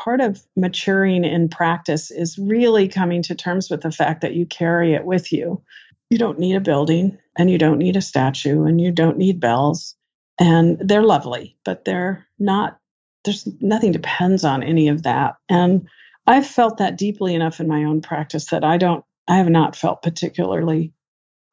part 0.00 0.22
of 0.22 0.42
maturing 0.56 1.24
in 1.24 1.48
practice 1.48 2.10
is 2.10 2.38
really 2.38 2.88
coming 2.88 3.22
to 3.22 3.34
terms 3.34 3.68
with 3.68 3.82
the 3.82 3.92
fact 3.92 4.22
that 4.22 4.34
you 4.34 4.46
carry 4.46 4.94
it 4.94 5.04
with 5.04 5.30
you. 5.30 5.62
You 6.08 6.16
don't 6.16 6.38
need 6.38 6.56
a 6.56 6.60
building 6.60 7.18
and 7.36 7.50
you 7.50 7.58
don't 7.58 7.78
need 7.78 7.96
a 7.96 8.02
statue 8.02 8.64
and 8.64 8.80
you 8.80 8.92
don't 8.92 9.18
need 9.18 9.40
bells. 9.40 9.94
And 10.38 10.78
they're 10.80 11.02
lovely, 11.02 11.58
but 11.66 11.84
they're 11.84 12.26
not, 12.38 12.78
there's 13.24 13.46
nothing 13.60 13.92
depends 13.92 14.42
on 14.42 14.62
any 14.62 14.88
of 14.88 15.02
that. 15.02 15.34
And 15.50 15.86
I've 16.26 16.46
felt 16.46 16.78
that 16.78 16.96
deeply 16.96 17.34
enough 17.34 17.60
in 17.60 17.68
my 17.68 17.84
own 17.84 18.00
practice 18.00 18.46
that 18.46 18.64
I 18.64 18.78
don't, 18.78 19.04
I 19.28 19.36
have 19.36 19.50
not 19.50 19.76
felt 19.76 20.02
particularly 20.02 20.94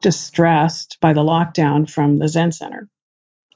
distressed 0.02 1.00
by 1.02 1.12
the 1.12 1.24
lockdown 1.24 1.90
from 1.90 2.18
the 2.18 2.30
Zen 2.30 2.54
Center. 2.54 2.88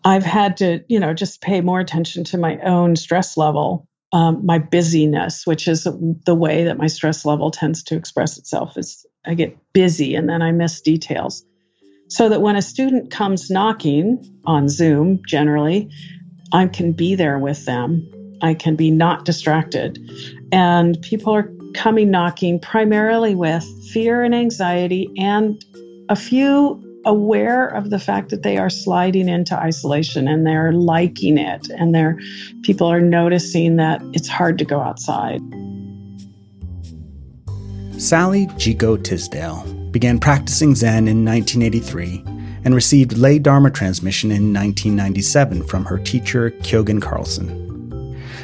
I've 0.04 0.26
had 0.26 0.58
to, 0.58 0.84
you 0.90 1.00
know, 1.00 1.14
just 1.14 1.42
pay 1.42 1.62
more 1.62 1.80
attention 1.80 2.26
to 2.26 2.38
my 2.38 2.58
own 2.58 2.98
stress 2.98 3.38
level, 3.38 3.88
um, 4.12 4.46
my 4.46 4.60
busyness, 4.60 5.48
which 5.48 5.68
is 5.68 5.88
the 6.26 6.36
way 6.36 6.66
that 6.66 6.78
my 6.78 6.88
stress 6.88 7.26
level 7.26 7.52
tends 7.52 7.84
to 7.84 7.96
express 7.96 8.38
itself. 8.38 8.78
Is 8.78 9.06
I 9.26 9.34
get 9.34 9.58
busy 9.74 10.16
and 10.16 10.28
then 10.28 10.42
I 10.42 10.52
miss 10.52 10.82
details. 10.82 11.46
So 12.08 12.28
that 12.28 12.42
when 12.42 12.58
a 12.58 12.62
student 12.62 13.10
comes 13.10 13.50
knocking 13.50 14.42
on 14.46 14.68
Zoom, 14.68 15.22
generally, 15.26 15.90
I 16.52 16.68
can 16.68 16.92
be 16.92 17.16
there 17.16 17.40
with 17.40 17.66
them. 17.66 18.06
I 18.42 18.54
can 18.54 18.76
be 18.76 18.92
not 18.92 19.24
distracted. 19.24 19.98
And 20.52 21.02
people 21.02 21.34
are 21.34 21.50
coming 21.74 22.12
knocking 22.12 22.60
primarily 22.60 23.34
with 23.34 23.66
fear 23.94 24.24
and 24.24 24.36
anxiety 24.36 25.10
and 25.18 25.64
a 26.10 26.16
few 26.16 26.91
aware 27.06 27.68
of 27.68 27.90
the 27.90 28.00
fact 28.00 28.30
that 28.30 28.44
they 28.44 28.58
are 28.58 28.70
sliding 28.70 29.28
into 29.28 29.58
isolation 29.58 30.28
and 30.28 30.46
they're 30.46 30.72
liking 30.72 31.38
it 31.38 31.70
and 31.70 31.96
they're 31.96 32.18
people 32.64 32.88
are 32.88 33.02
noticing 33.02 33.78
that 33.78 34.02
it's 34.14 34.28
hard 34.28 34.58
to 34.58 34.66
go 34.66 34.80
outside. 34.80 35.42
Sallie 38.00 38.48
Jiko 38.48 39.02
Tisdale 39.04 39.64
began 39.92 40.20
practicing 40.20 40.76
Zen 40.76 41.08
in 41.08 41.26
1983 41.26 42.24
and 42.64 42.76
received 42.76 43.18
lay 43.18 43.40
Dharma 43.40 43.72
transmission 43.72 44.32
in 44.32 44.54
1997 44.54 45.64
from 45.64 45.86
her 45.86 45.98
teacher 45.98 46.52
Kyogen 46.62 47.02
Carlson. 47.02 47.62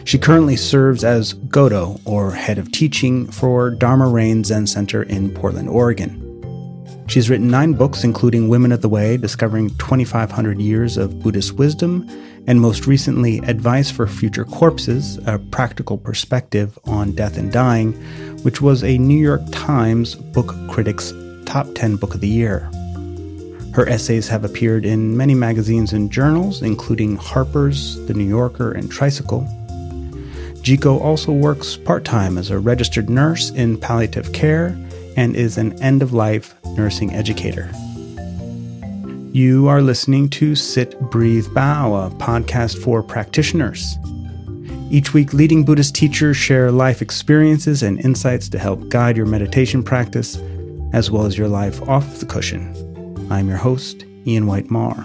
She 0.05 0.17
currently 0.17 0.55
serves 0.55 1.03
as 1.03 1.33
Godo, 1.33 1.99
or 2.05 2.31
head 2.31 2.57
of 2.57 2.71
teaching, 2.71 3.29
for 3.29 3.69
Dharma 3.69 4.07
Rain 4.07 4.43
Zen 4.43 4.65
Center 4.65 5.03
in 5.03 5.33
Portland, 5.33 5.69
Oregon. 5.69 6.26
She's 7.07 7.29
written 7.29 7.47
nine 7.47 7.71
books, 7.71 8.03
including 8.03 8.49
Women 8.49 8.73
of 8.73 8.81
the 8.81 8.89
Way, 8.89 9.15
Discovering 9.15 9.69
2,500 9.77 10.59
Years 10.59 10.97
of 10.97 11.21
Buddhist 11.23 11.53
Wisdom, 11.53 12.05
and 12.47 12.59
most 12.59 12.85
recently, 12.85 13.37
Advice 13.39 13.89
for 13.89 14.07
Future 14.07 14.43
Corpses, 14.43 15.17
a 15.25 15.39
practical 15.39 15.97
perspective 15.97 16.77
on 16.83 17.13
death 17.13 17.37
and 17.37 17.49
dying, 17.49 17.93
which 18.43 18.61
was 18.61 18.83
a 18.83 18.97
New 18.97 19.17
York 19.17 19.41
Times 19.53 20.15
Book 20.15 20.53
Critics 20.69 21.13
Top 21.45 21.67
10 21.75 21.95
Book 21.95 22.13
of 22.13 22.19
the 22.19 22.27
Year. 22.27 22.69
Her 23.73 23.87
essays 23.87 24.27
have 24.27 24.43
appeared 24.43 24.85
in 24.85 25.15
many 25.15 25.33
magazines 25.33 25.93
and 25.93 26.11
journals, 26.11 26.61
including 26.61 27.15
Harper's, 27.15 28.05
The 28.07 28.13
New 28.15 28.27
Yorker, 28.27 28.73
and 28.73 28.91
Tricycle. 28.91 29.47
Jiko 30.61 30.99
also 30.99 31.31
works 31.31 31.77
part 31.77 32.03
time 32.03 32.37
as 32.37 32.49
a 32.49 32.59
registered 32.59 33.09
nurse 33.09 33.49
in 33.51 33.79
palliative 33.79 34.33
care 34.33 34.77
and 35.17 35.35
is 35.35 35.57
an 35.57 35.73
end 35.83 36.01
of 36.01 36.13
life 36.13 36.55
nursing 36.77 37.13
educator. 37.13 37.69
You 39.33 39.67
are 39.67 39.81
listening 39.81 40.29
to 40.29 40.55
Sit, 40.55 40.97
Breathe, 40.99 41.53
Bow, 41.53 41.93
a 41.93 42.09
podcast 42.11 42.81
for 42.81 43.03
practitioners. 43.03 43.97
Each 44.89 45.13
week, 45.13 45.33
leading 45.33 45.65
Buddhist 45.65 45.95
teachers 45.95 46.37
share 46.37 46.71
life 46.71 47.01
experiences 47.01 47.83
and 47.83 47.99
insights 47.99 48.47
to 48.49 48.57
help 48.57 48.87
guide 48.87 49.17
your 49.17 49.25
meditation 49.25 49.83
practice, 49.83 50.37
as 50.93 51.11
well 51.11 51.25
as 51.25 51.37
your 51.37 51.49
life 51.49 51.81
off 51.89 52.19
the 52.19 52.25
cushion. 52.25 52.73
I'm 53.29 53.49
your 53.49 53.57
host, 53.57 54.05
Ian 54.25 54.47
White 54.47 54.71
Marr. 54.71 54.95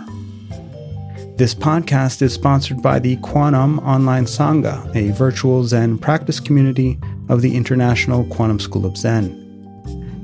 This 1.36 1.54
podcast 1.54 2.22
is 2.22 2.32
sponsored 2.32 2.80
by 2.80 3.00
the 3.00 3.16
Quantum 3.16 3.80
Online 3.80 4.26
Sangha, 4.26 4.94
a 4.94 5.12
virtual 5.12 5.64
Zen 5.64 5.98
practice 5.98 6.38
community 6.38 7.00
of 7.28 7.42
the 7.42 7.56
International 7.56 8.24
Quantum 8.26 8.60
School 8.60 8.86
of 8.86 8.96
Zen. 8.96 9.41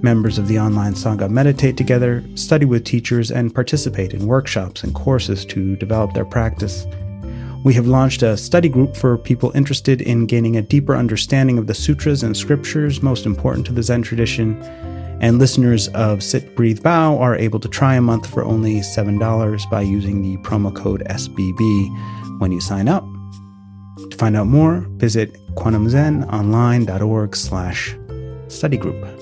Members 0.03 0.39
of 0.39 0.47
the 0.47 0.61
online 0.61 0.95
Sangha 0.95 1.29
meditate 1.29 1.77
together, 1.77 2.25
study 2.37 2.65
with 2.65 2.85
teachers, 2.85 3.33
and 3.33 3.53
participate 3.53 4.15
in 4.15 4.27
workshops 4.27 4.85
and 4.85 4.95
courses 4.95 5.45
to 5.47 5.75
develop 5.77 6.13
their 6.13 6.25
practice. 6.25 6.87
We 7.65 7.75
have 7.75 7.89
launched 7.89 8.23
a 8.23 8.37
study 8.37 8.69
group 8.69 8.97
for 8.97 9.19
people 9.19 9.51
interested 9.57 10.01
in 10.01 10.27
gaining 10.27 10.57
a 10.57 10.63
deeper 10.63 10.95
understanding 10.95 11.59
of 11.59 11.67
the 11.67 11.75
sutras 11.75 12.23
and 12.23 12.37
scriptures 12.37 13.03
most 13.03 13.27
important 13.27 13.67
to 13.67 13.73
the 13.73 13.83
Zen 13.83 14.03
tradition. 14.03 14.63
And 15.21 15.41
listeners 15.41 15.89
of 15.89 16.23
Sit, 16.23 16.55
Breathe, 16.55 16.81
Bow 16.81 17.19
are 17.19 17.35
able 17.35 17.59
to 17.59 17.69
try 17.69 17.97
a 17.97 18.01
month 18.01 18.31
for 18.31 18.45
only 18.45 18.77
$7 18.77 19.71
by 19.71 19.81
using 19.83 20.23
the 20.23 20.37
promo 20.49 20.75
code 20.75 21.03
SBB 21.11 22.39
when 22.41 22.53
you 22.53 22.61
sign 22.61 22.87
up. 22.87 23.05
To 24.11 24.17
find 24.17 24.37
out 24.37 24.47
more, 24.47 24.87
visit 24.91 25.35
kwanumzenonline.org 25.57 27.35
slash 27.35 27.97
study 28.47 28.77
group. 28.77 29.18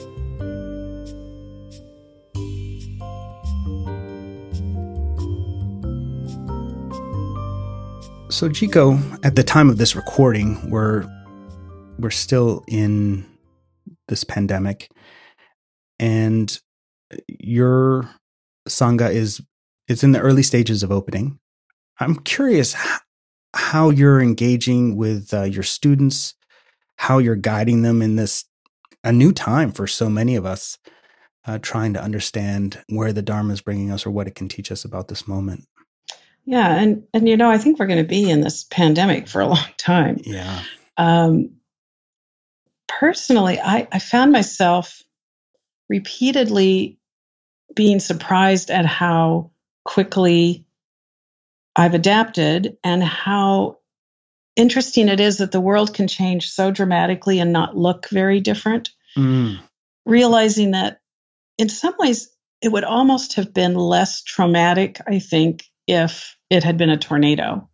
So 8.36 8.50
Jiko, 8.50 9.00
at 9.24 9.34
the 9.34 9.42
time 9.42 9.70
of 9.70 9.78
this 9.78 9.97
recording, 9.97 10.70
we're 10.70 11.06
we're 11.98 12.10
still 12.10 12.62
in 12.69 13.24
this 14.08 14.24
pandemic, 14.24 14.91
and 15.98 16.60
your 17.28 18.10
sangha 18.69 19.10
is 19.10 19.41
it's 19.88 20.04
in 20.04 20.12
the 20.12 20.20
early 20.20 20.42
stages 20.42 20.82
of 20.82 20.92
opening. 20.92 21.38
I'm 21.98 22.16
curious 22.16 22.76
how 23.54 23.88
you're 23.88 24.20
engaging 24.20 24.97
with 24.97 25.32
uh, 25.32 25.44
your 25.44 25.62
students, 25.62 26.34
how 26.97 27.16
you're 27.16 27.36
guiding 27.36 27.80
them 27.80 28.03
in 28.03 28.16
this 28.16 28.44
a 29.03 29.12
new 29.12 29.32
time 29.32 29.72
for 29.72 29.86
so 29.86 30.10
many 30.10 30.36
of 30.36 30.44
us, 30.44 30.76
uh, 31.47 31.58
trying 31.62 31.94
to 31.94 32.03
understand 32.03 32.84
where 32.91 33.14
the 33.14 33.22
Dharma 33.22 33.54
is 33.54 33.62
bringing 33.62 33.91
us 33.91 34.04
or 34.04 34.10
what 34.10 34.26
it 34.26 34.34
can 34.34 34.47
teach 34.47 34.70
us 34.70 34.84
about 34.84 35.08
this 35.08 35.26
moment. 35.26 35.64
Yeah, 36.46 36.74
and 36.76 37.02
and 37.12 37.28
you 37.28 37.36
know, 37.36 37.50
I 37.50 37.58
think 37.58 37.78
we're 37.78 37.86
going 37.86 38.02
to 38.02 38.08
be 38.08 38.30
in 38.30 38.40
this 38.40 38.64
pandemic 38.64 39.28
for 39.28 39.40
a 39.40 39.46
long 39.48 39.68
time. 39.76 40.20
Yeah. 40.24 40.62
Um, 40.96 41.56
personally, 42.88 43.60
I, 43.60 43.88
I 43.90 43.98
found 43.98 44.32
myself 44.32 45.02
repeatedly 45.88 46.98
being 47.74 48.00
surprised 48.00 48.70
at 48.70 48.86
how 48.86 49.50
quickly 49.84 50.64
I've 51.74 51.94
adapted 51.94 52.78
and 52.82 53.02
how 53.02 53.78
interesting 54.56 55.08
it 55.08 55.20
is 55.20 55.38
that 55.38 55.52
the 55.52 55.60
world 55.60 55.94
can 55.94 56.08
change 56.08 56.48
so 56.48 56.70
dramatically 56.70 57.38
and 57.38 57.52
not 57.52 57.76
look 57.76 58.08
very 58.08 58.40
different. 58.40 58.90
Mm. 59.16 59.58
Realizing 60.06 60.70
that 60.70 61.00
in 61.58 61.68
some 61.68 61.94
ways 61.98 62.30
it 62.62 62.72
would 62.72 62.84
almost 62.84 63.34
have 63.34 63.52
been 63.52 63.74
less 63.74 64.22
traumatic, 64.22 64.98
I 65.06 65.18
think, 65.18 65.64
if 65.86 66.36
it 66.50 66.64
had 66.64 66.76
been 66.76 66.91
a 66.91 66.97
tornado 66.97 67.69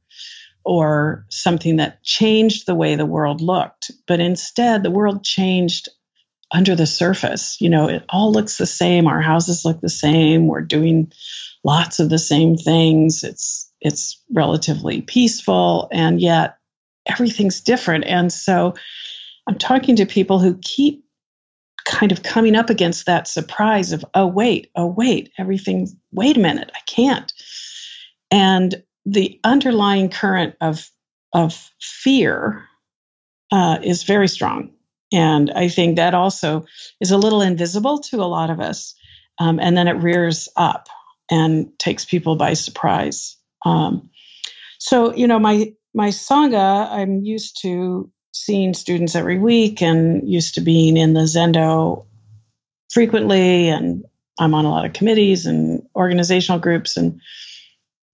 or 0.64 1.26
something 1.28 1.76
that 1.76 2.02
changed 2.02 2.66
the 2.66 2.74
way 2.74 2.94
the 2.94 3.06
world 3.06 3.40
looked. 3.40 3.90
But 4.06 4.20
instead, 4.20 4.82
the 4.82 4.90
world 4.90 5.24
changed 5.24 5.88
under 6.52 6.76
the 6.76 6.86
surface. 6.86 7.60
You 7.60 7.70
know, 7.70 7.88
it 7.88 8.04
all 8.08 8.32
looks 8.32 8.58
the 8.58 8.66
same. 8.66 9.06
Our 9.06 9.20
houses 9.20 9.64
look 9.64 9.80
the 9.80 9.88
same. 9.88 10.46
We're 10.46 10.60
doing 10.60 11.12
lots 11.64 11.98
of 11.98 12.10
the 12.10 12.18
same 12.18 12.56
things. 12.56 13.24
It's 13.24 13.70
it's 13.80 14.22
relatively 14.32 15.02
peaceful 15.02 15.88
and 15.90 16.20
yet 16.20 16.58
everything's 17.06 17.60
different. 17.60 18.04
And 18.04 18.32
so 18.32 18.74
I'm 19.48 19.58
talking 19.58 19.96
to 19.96 20.06
people 20.06 20.38
who 20.38 20.58
keep 20.62 21.04
kind 21.84 22.12
of 22.12 22.22
coming 22.22 22.54
up 22.54 22.70
against 22.70 23.06
that 23.06 23.26
surprise 23.26 23.92
of, 23.92 24.04
oh 24.14 24.26
wait, 24.26 24.70
oh 24.76 24.86
wait, 24.86 25.32
everything, 25.36 25.88
wait 26.12 26.36
a 26.36 26.40
minute, 26.40 26.70
I 26.74 26.78
can't. 26.86 27.32
And 28.32 28.82
the 29.04 29.38
underlying 29.44 30.08
current 30.08 30.56
of 30.60 30.88
of 31.34 31.70
fear 31.80 32.66
uh, 33.52 33.78
is 33.82 34.04
very 34.04 34.26
strong, 34.28 34.72
and 35.12 35.50
I 35.50 35.68
think 35.68 35.96
that 35.96 36.14
also 36.14 36.64
is 37.00 37.10
a 37.10 37.18
little 37.18 37.42
invisible 37.42 37.98
to 37.98 38.22
a 38.22 38.24
lot 38.24 38.50
of 38.50 38.58
us, 38.58 38.94
um, 39.38 39.60
and 39.60 39.76
then 39.76 39.86
it 39.86 40.02
rears 40.02 40.48
up 40.56 40.88
and 41.30 41.78
takes 41.78 42.06
people 42.06 42.36
by 42.36 42.54
surprise. 42.54 43.36
Um, 43.64 44.10
so 44.78 45.14
you 45.14 45.26
know, 45.26 45.38
my 45.38 45.74
my 45.94 46.08
sangha, 46.08 46.90
I'm 46.90 47.22
used 47.22 47.60
to 47.62 48.10
seeing 48.32 48.72
students 48.72 49.14
every 49.14 49.38
week 49.38 49.82
and 49.82 50.26
used 50.26 50.54
to 50.54 50.62
being 50.62 50.96
in 50.96 51.12
the 51.12 51.20
Zendo 51.20 52.06
frequently, 52.90 53.68
and 53.68 54.04
I'm 54.38 54.54
on 54.54 54.64
a 54.64 54.70
lot 54.70 54.86
of 54.86 54.94
committees 54.94 55.44
and 55.44 55.82
organizational 55.94 56.60
groups 56.60 56.96
and 56.96 57.20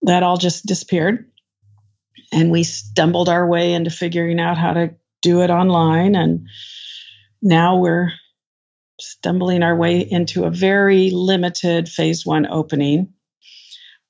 that 0.02 0.22
all 0.22 0.36
just 0.36 0.66
disappeared. 0.66 1.30
And 2.32 2.50
we 2.50 2.62
stumbled 2.62 3.28
our 3.28 3.46
way 3.46 3.72
into 3.72 3.90
figuring 3.90 4.38
out 4.38 4.58
how 4.58 4.74
to 4.74 4.94
do 5.22 5.42
it 5.42 5.50
online. 5.50 6.14
And 6.14 6.48
now 7.42 7.78
we're 7.78 8.12
stumbling 9.00 9.62
our 9.62 9.76
way 9.76 10.00
into 10.00 10.44
a 10.44 10.50
very 10.50 11.10
limited 11.10 11.88
phase 11.88 12.26
one 12.26 12.46
opening. 12.46 13.14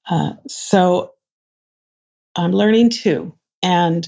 Uh, 0.08 0.32
so 0.49 1.12
I'm 2.35 2.52
learning 2.52 2.90
too. 2.90 3.35
And 3.62 4.06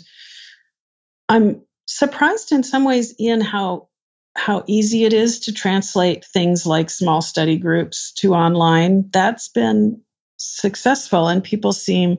I'm 1.29 1.63
surprised 1.87 2.53
in 2.53 2.63
some 2.63 2.85
ways 2.85 3.15
in 3.19 3.41
how 3.41 3.89
how 4.37 4.63
easy 4.69 5.05
it 5.05 5.13
is 5.13 5.41
to 5.41 5.53
translate 5.53 6.25
things 6.25 6.65
like 6.65 6.89
small 6.89 7.21
study 7.21 7.59
groups 7.59 8.13
to 8.13 8.33
online. 8.33 9.11
That's 9.13 9.49
been 9.49 10.03
successful 10.41 11.29
and 11.29 11.45
people 11.45 11.73
seem 11.73 12.19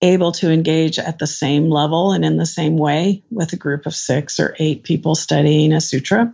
able 0.00 0.32
to 0.32 0.50
engage 0.50 0.98
at 0.98 1.18
the 1.18 1.26
same 1.26 1.70
level 1.70 2.12
and 2.12 2.24
in 2.24 2.36
the 2.36 2.46
same 2.46 2.76
way 2.76 3.24
with 3.30 3.52
a 3.52 3.56
group 3.56 3.86
of 3.86 3.94
6 3.94 4.38
or 4.38 4.54
8 4.58 4.84
people 4.84 5.14
studying 5.14 5.72
a 5.72 5.80
sutra. 5.80 6.32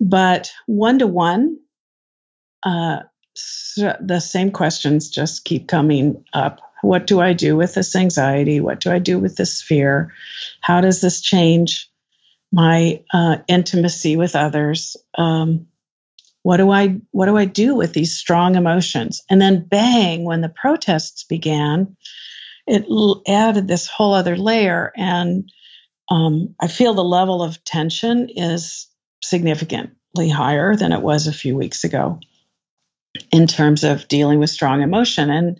But 0.00 0.52
one 0.66 1.00
to 1.00 1.06
one, 1.06 1.58
the 2.64 4.20
same 4.20 4.50
questions 4.50 5.10
just 5.10 5.44
keep 5.44 5.68
coming 5.68 6.24
up. 6.32 6.60
What 6.82 7.06
do 7.06 7.20
I 7.20 7.32
do 7.32 7.56
with 7.56 7.74
this 7.74 7.96
anxiety? 7.96 8.60
What 8.60 8.80
do 8.80 8.90
I 8.90 8.98
do 8.98 9.18
with 9.18 9.36
this 9.36 9.62
fear? 9.62 10.12
How 10.60 10.80
does 10.80 11.00
this 11.00 11.20
change 11.20 11.90
my 12.52 13.02
uh, 13.12 13.38
intimacy 13.48 14.16
with 14.16 14.36
others? 14.36 14.96
Um, 15.16 15.66
what 16.46 16.58
do 16.58 16.70
I 16.70 17.00
what 17.10 17.26
do 17.26 17.36
I 17.36 17.44
do 17.44 17.74
with 17.74 17.92
these 17.92 18.16
strong 18.16 18.54
emotions? 18.54 19.24
And 19.28 19.42
then 19.42 19.66
bang, 19.66 20.24
when 20.24 20.42
the 20.42 20.48
protests 20.48 21.24
began, 21.24 21.96
it 22.68 22.86
added 23.26 23.66
this 23.66 23.88
whole 23.88 24.14
other 24.14 24.36
layer, 24.36 24.92
and 24.96 25.50
um, 26.08 26.54
I 26.60 26.68
feel 26.68 26.94
the 26.94 27.02
level 27.02 27.42
of 27.42 27.64
tension 27.64 28.28
is 28.28 28.86
significantly 29.24 30.28
higher 30.28 30.76
than 30.76 30.92
it 30.92 31.02
was 31.02 31.26
a 31.26 31.32
few 31.32 31.56
weeks 31.56 31.82
ago 31.82 32.20
in 33.32 33.48
terms 33.48 33.82
of 33.82 34.06
dealing 34.06 34.38
with 34.38 34.48
strong 34.48 34.82
emotion. 34.82 35.30
And 35.30 35.58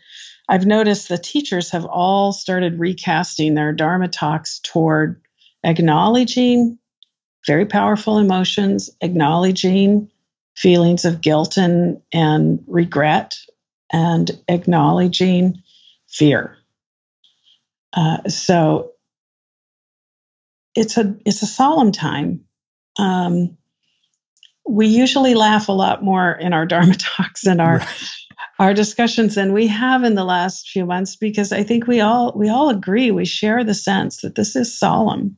I've 0.48 0.66
noticed 0.66 1.08
the 1.08 1.18
teachers 1.18 1.70
have 1.70 1.84
all 1.84 2.30
started 2.30 2.78
recasting 2.78 3.54
their 3.54 3.72
Dharma 3.72 4.06
talks 4.06 4.60
toward 4.60 5.20
acknowledging 5.64 6.78
very 7.44 7.66
powerful 7.66 8.18
emotions, 8.18 8.88
acknowledging 9.00 10.12
feelings 10.56 11.04
of 11.04 11.20
guilt 11.20 11.56
and, 11.56 12.00
and 12.12 12.64
regret, 12.66 13.36
and 13.92 14.30
acknowledging 14.48 15.62
fear. 16.08 16.56
Uh, 17.92 18.28
so 18.28 18.92
it's 20.74 20.98
a 20.98 21.16
it's 21.24 21.42
a 21.42 21.46
solemn 21.46 21.92
time 21.92 22.44
um, 22.98 23.56
we 24.68 24.86
usually 24.86 25.34
laugh 25.34 25.68
a 25.68 25.72
lot 25.72 26.02
more 26.02 26.32
in 26.32 26.52
our 26.52 26.66
Dharma 26.66 26.94
talks 26.94 27.46
and 27.46 27.60
our 27.60 27.78
right. 27.78 28.10
our 28.58 28.74
discussions 28.74 29.34
than 29.34 29.52
we 29.52 29.66
have 29.68 30.04
in 30.04 30.14
the 30.14 30.24
last 30.24 30.68
few 30.68 30.84
months 30.84 31.16
because 31.16 31.52
I 31.52 31.62
think 31.62 31.86
we 31.86 32.00
all 32.00 32.32
we 32.36 32.48
all 32.48 32.68
agree 32.70 33.10
we 33.10 33.24
share 33.24 33.64
the 33.64 33.74
sense 33.74 34.22
that 34.22 34.34
this 34.34 34.56
is 34.56 34.78
solemn, 34.78 35.36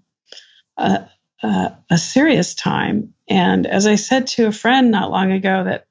uh, 0.76 1.00
uh, 1.42 1.70
a 1.90 1.98
serious 1.98 2.54
time. 2.54 3.14
And 3.28 3.66
as 3.66 3.86
I 3.86 3.94
said 3.94 4.26
to 4.28 4.46
a 4.46 4.52
friend 4.52 4.90
not 4.90 5.10
long 5.10 5.32
ago, 5.32 5.64
that 5.64 5.86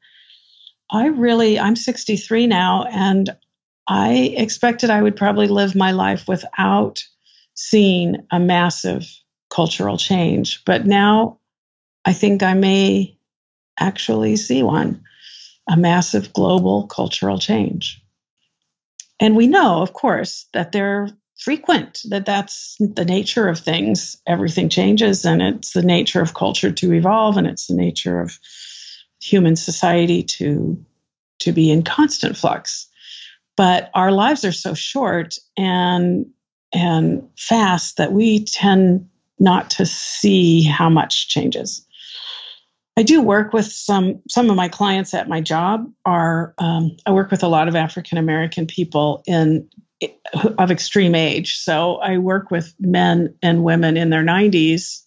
I 0.92 1.08
really 1.08 1.60
I'm 1.60 1.76
63 1.76 2.48
now, 2.48 2.86
and 2.90 3.30
I 3.88 4.34
expected 4.38 4.90
I 4.90 5.02
would 5.02 5.16
probably 5.16 5.48
live 5.48 5.76
my 5.76 5.92
life 5.92 6.28
without 6.28 7.04
seeing 7.54 8.28
a 8.32 8.40
massive 8.40 9.08
cultural 9.50 9.98
change, 9.98 10.64
but 10.66 10.86
now 10.86 11.40
I 12.06 12.14
think 12.14 12.44
I 12.44 12.54
may 12.54 13.18
actually 13.80 14.36
see 14.36 14.64
one 14.64 15.04
a 15.70 15.76
massive 15.76 16.32
global 16.32 16.88
cultural 16.88 17.38
change. 17.38 18.02
And 19.20 19.36
we 19.36 19.48
know, 19.48 19.82
of 19.82 19.92
course, 19.94 20.46
that 20.54 20.72
they're 20.72 21.10
frequent, 21.38 22.02
that 22.10 22.26
that's 22.26 22.76
the 22.80 23.06
nature 23.06 23.48
of 23.48 23.60
things. 23.60 24.18
Everything 24.28 24.70
changes, 24.70 25.26
and 25.26 25.42
it's 25.42 25.74
the 25.74 25.84
nature 25.84 26.22
of 26.22 26.34
culture 26.34 26.72
to 26.72 26.94
evolve, 26.94 27.38
and 27.38 27.48
it's 27.48 27.68
the 27.68 27.76
nature 27.76 28.20
of 28.20 28.38
human 29.22 29.56
society 29.56 30.24
to, 30.24 30.84
to 31.40 31.52
be 31.52 31.72
in 31.72 31.84
constant 31.84 32.38
flux. 32.38 32.88
But 33.56 33.90
our 33.94 34.12
lives 34.12 34.46
are 34.46 34.52
so 34.52 34.74
short 34.74 35.36
and 35.58 36.28
and 36.74 37.28
fast 37.38 37.96
that 37.98 38.12
we 38.12 38.44
tend 38.44 39.08
not 39.40 39.70
to 39.72 39.86
see 39.86 40.64
how 40.64 40.90
much 40.90 41.30
changes. 41.30 41.86
I 42.98 43.04
do 43.04 43.22
work 43.22 43.54
with 43.54 43.66
some 43.66 44.22
some 44.28 44.50
of 44.50 44.56
my 44.56 44.70
clients 44.70 45.14
at 45.14 45.30
my 45.30 45.40
job 45.40 45.92
are 46.04 46.56
um, 46.58 46.98
I 47.06 47.12
work 47.12 47.30
with 47.30 47.44
a 47.44 47.48
lot 47.48 47.68
of 47.68 47.76
African 47.76 48.18
American 48.18 48.66
people 48.66 49.24
in 49.28 49.70
of 50.58 50.72
extreme 50.72 51.16
age. 51.16 51.58
So 51.58 51.96
I 51.96 52.18
work 52.18 52.52
with 52.52 52.74
men 52.80 53.36
and 53.42 53.64
women 53.64 53.98
in 53.98 54.10
their 54.10 54.24
90s, 54.24 55.04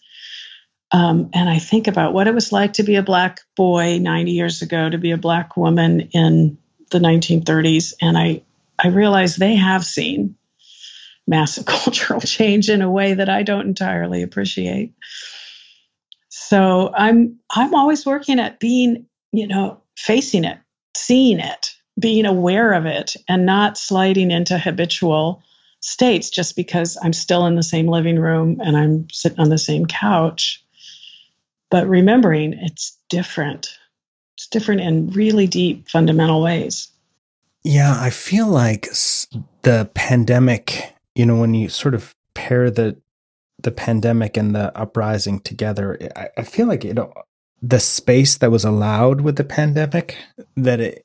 um, 0.92 1.30
and 1.32 1.48
I 1.48 1.58
think 1.58 1.86
about 1.86 2.12
what 2.12 2.26
it 2.26 2.34
was 2.34 2.50
like 2.50 2.74
to 2.74 2.82
be 2.82 2.96
a 2.96 3.02
black 3.02 3.40
boy 3.56 3.98
90 3.98 4.32
years 4.32 4.62
ago, 4.62 4.90
to 4.90 4.98
be 4.98 5.12
a 5.12 5.16
black 5.16 5.56
woman 5.56 6.08
in 6.12 6.58
the 6.90 6.98
1930s, 6.98 7.94
and 8.00 8.18
I 8.18 8.42
I 8.82 8.88
realize 8.88 9.36
they 9.36 9.56
have 9.56 9.84
seen 9.84 10.36
massive 11.26 11.66
cultural 11.66 12.20
change 12.20 12.68
in 12.68 12.82
a 12.82 12.90
way 12.90 13.14
that 13.14 13.28
I 13.28 13.42
don't 13.42 13.68
entirely 13.68 14.22
appreciate. 14.22 14.94
So 16.28 16.92
I'm 16.92 17.38
I'm 17.54 17.74
always 17.74 18.04
working 18.04 18.40
at 18.40 18.58
being, 18.58 19.06
you 19.32 19.46
know, 19.46 19.82
facing 19.96 20.44
it, 20.44 20.58
seeing 20.96 21.38
it, 21.38 21.69
being 22.00 22.26
aware 22.26 22.72
of 22.72 22.86
it 22.86 23.14
and 23.28 23.46
not 23.46 23.78
sliding 23.78 24.30
into 24.30 24.58
habitual 24.58 25.42
states 25.80 26.30
just 26.30 26.56
because 26.56 26.98
I'm 27.02 27.12
still 27.12 27.46
in 27.46 27.54
the 27.54 27.62
same 27.62 27.88
living 27.88 28.18
room 28.18 28.60
and 28.60 28.76
I'm 28.76 29.08
sitting 29.10 29.38
on 29.38 29.48
the 29.48 29.58
same 29.58 29.86
couch. 29.86 30.62
But 31.70 31.88
remembering 31.88 32.54
it's 32.54 32.96
different. 33.08 33.68
It's 34.36 34.46
different 34.48 34.80
in 34.80 35.10
really 35.10 35.46
deep 35.46 35.88
fundamental 35.88 36.42
ways. 36.42 36.88
Yeah, 37.62 37.96
I 38.00 38.10
feel 38.10 38.48
like 38.48 38.88
the 39.62 39.90
pandemic, 39.94 40.94
you 41.14 41.26
know, 41.26 41.36
when 41.36 41.54
you 41.54 41.68
sort 41.68 41.94
of 41.94 42.14
pair 42.34 42.70
the 42.70 42.96
the 43.62 43.70
pandemic 43.70 44.38
and 44.38 44.54
the 44.54 44.76
uprising 44.76 45.40
together, 45.40 45.98
I, 46.16 46.28
I 46.38 46.42
feel 46.44 46.66
like 46.66 46.82
you 46.82 46.94
know 46.94 47.12
the 47.60 47.78
space 47.78 48.38
that 48.38 48.50
was 48.50 48.64
allowed 48.64 49.20
with 49.20 49.36
the 49.36 49.44
pandemic 49.44 50.16
that 50.56 50.80
it 50.80 51.04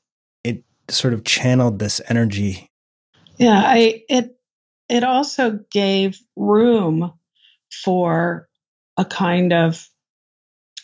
sort 0.90 1.14
of 1.14 1.24
channeled 1.24 1.78
this 1.78 2.00
energy. 2.08 2.70
Yeah, 3.38 3.60
I 3.64 4.02
it 4.08 4.36
it 4.88 5.04
also 5.04 5.60
gave 5.70 6.18
room 6.36 7.12
for 7.84 8.48
a 8.96 9.04
kind 9.04 9.52
of 9.52 9.88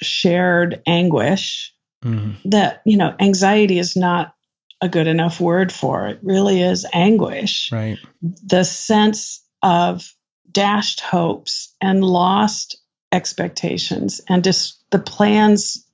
shared 0.00 0.82
anguish 0.86 1.74
mm-hmm. 2.04 2.48
that 2.48 2.82
you 2.84 2.96
know 2.96 3.14
anxiety 3.20 3.78
is 3.78 3.96
not 3.96 4.34
a 4.80 4.88
good 4.88 5.06
enough 5.06 5.40
word 5.40 5.72
for 5.72 6.08
it 6.08 6.18
really 6.22 6.60
is 6.60 6.84
anguish 6.92 7.70
right 7.70 7.98
the 8.20 8.64
sense 8.64 9.44
of 9.62 10.12
dashed 10.50 11.00
hopes 11.00 11.74
and 11.80 12.04
lost 12.04 12.76
expectations 13.12 14.20
and 14.28 14.42
just 14.42 14.82
the 14.90 14.98
plans 14.98 15.86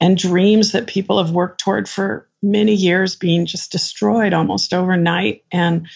and 0.00 0.16
dreams 0.16 0.72
that 0.72 0.86
people 0.86 1.18
have 1.18 1.30
worked 1.32 1.60
toward 1.60 1.88
for 1.88 2.28
many 2.42 2.74
years 2.74 3.16
being 3.16 3.46
just 3.46 3.72
destroyed 3.72 4.34
almost 4.34 4.74
overnight. 4.74 5.44
And 5.50 5.88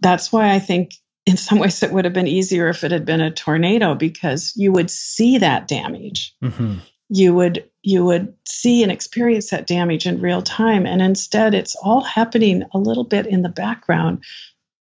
that's 0.00 0.32
why 0.32 0.52
I 0.52 0.58
think 0.58 0.94
in 1.26 1.36
some 1.36 1.58
ways 1.58 1.82
it 1.82 1.92
would 1.92 2.04
have 2.04 2.14
been 2.14 2.26
easier 2.26 2.68
if 2.68 2.84
it 2.84 2.92
had 2.92 3.04
been 3.04 3.20
a 3.20 3.30
tornado 3.30 3.94
because 3.94 4.52
you 4.56 4.72
would 4.72 4.90
see 4.90 5.38
that 5.38 5.68
damage. 5.68 6.34
Mm-hmm. 6.42 6.76
You 7.08 7.34
would 7.34 7.70
you 7.82 8.04
would 8.04 8.34
see 8.48 8.82
and 8.82 8.90
experience 8.90 9.50
that 9.50 9.68
damage 9.68 10.06
in 10.06 10.20
real 10.20 10.42
time 10.42 10.86
and 10.86 11.00
instead 11.00 11.54
it's 11.54 11.76
all 11.76 12.00
happening 12.02 12.64
a 12.74 12.78
little 12.78 13.04
bit 13.04 13.26
in 13.26 13.42
the 13.42 13.48
background 13.48 14.24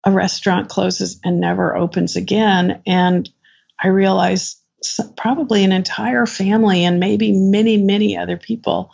a 0.04 0.12
restaurant 0.12 0.70
closes 0.70 1.20
and 1.24 1.40
never 1.40 1.76
opens 1.76 2.16
again. 2.16 2.82
And 2.86 3.30
I 3.82 3.88
realized 3.88 4.61
probably 5.18 5.64
an 5.64 5.72
entire 5.72 6.26
family 6.26 6.84
and 6.86 7.00
maybe 7.00 7.32
many, 7.32 7.78
many 7.78 8.18
other 8.18 8.38
people 8.38 8.92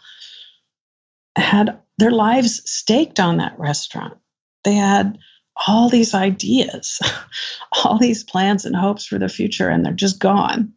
had 1.35 1.79
their 1.97 2.11
lives 2.11 2.69
staked 2.69 3.19
on 3.19 3.37
that 3.37 3.57
restaurant. 3.57 4.17
They 4.63 4.73
had 4.73 5.17
all 5.67 5.89
these 5.89 6.13
ideas, 6.13 6.99
all 7.83 7.97
these 7.97 8.23
plans 8.23 8.65
and 8.65 8.75
hopes 8.75 9.05
for 9.05 9.17
the 9.17 9.29
future, 9.29 9.69
and 9.69 9.85
they're 9.85 9.93
just 9.93 10.19
gone. 10.19 10.73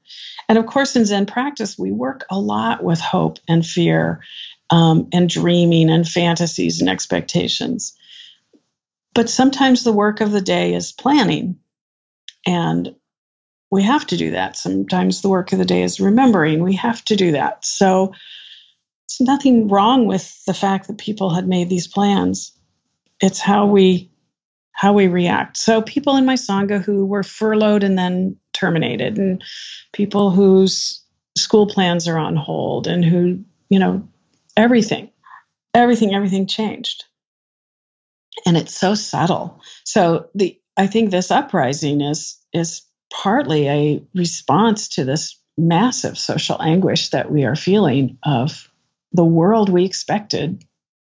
And 0.48 0.58
of 0.58 0.66
course, 0.66 0.96
in 0.96 1.04
Zen 1.04 1.26
practice, 1.26 1.78
we 1.78 1.92
work 1.92 2.24
a 2.30 2.38
lot 2.38 2.82
with 2.82 3.00
hope 3.00 3.38
and 3.48 3.64
fear 3.64 4.22
um, 4.70 5.08
and 5.12 5.28
dreaming 5.28 5.90
and 5.90 6.08
fantasies 6.08 6.80
and 6.80 6.88
expectations. 6.88 7.96
But 9.14 9.28
sometimes 9.28 9.82
the 9.82 9.92
work 9.92 10.20
of 10.20 10.30
the 10.30 10.40
day 10.40 10.74
is 10.74 10.92
planning 10.92 11.58
and 12.46 12.94
we 13.70 13.82
have 13.84 14.06
to 14.08 14.16
do 14.16 14.32
that. 14.32 14.56
Sometimes 14.56 15.22
the 15.22 15.28
work 15.28 15.52
of 15.52 15.58
the 15.58 15.64
day 15.64 15.82
is 15.82 16.00
remembering. 16.00 16.62
We 16.62 16.76
have 16.76 17.04
to 17.06 17.16
do 17.16 17.32
that. 17.32 17.64
So 17.64 18.12
it's 19.06 19.20
nothing 19.20 19.68
wrong 19.68 20.06
with 20.06 20.44
the 20.44 20.54
fact 20.54 20.88
that 20.88 20.98
people 20.98 21.30
had 21.30 21.46
made 21.46 21.68
these 21.68 21.86
plans. 21.86 22.52
It's 23.20 23.40
how 23.40 23.66
we 23.66 24.10
how 24.72 24.94
we 24.94 25.08
react. 25.08 25.58
So 25.58 25.82
people 25.82 26.16
in 26.16 26.24
my 26.24 26.36
sangha 26.36 26.82
who 26.82 27.04
were 27.04 27.22
furloughed 27.22 27.84
and 27.84 27.98
then 27.98 28.36
terminated, 28.54 29.18
and 29.18 29.44
people 29.92 30.30
whose 30.30 31.04
school 31.36 31.66
plans 31.66 32.08
are 32.08 32.18
on 32.18 32.34
hold, 32.34 32.86
and 32.86 33.04
who 33.04 33.44
you 33.68 33.78
know 33.78 34.08
everything, 34.56 35.10
everything, 35.74 36.14
everything 36.14 36.46
changed, 36.46 37.04
and 38.46 38.56
it's 38.56 38.74
so 38.74 38.94
subtle. 38.94 39.60
So 39.84 40.28
the 40.34 40.58
I 40.76 40.86
think 40.86 41.10
this 41.10 41.30
uprising 41.30 42.00
is 42.00 42.38
is 42.52 42.82
partly 43.12 43.68
a 43.68 44.02
response 44.14 44.88
to 44.88 45.04
this 45.04 45.38
massive 45.58 46.18
social 46.18 46.60
anguish 46.62 47.10
that 47.10 47.30
we 47.30 47.44
are 47.44 47.56
feeling 47.56 48.18
of 48.24 48.70
the 49.12 49.24
world 49.24 49.68
we 49.68 49.84
expected 49.84 50.64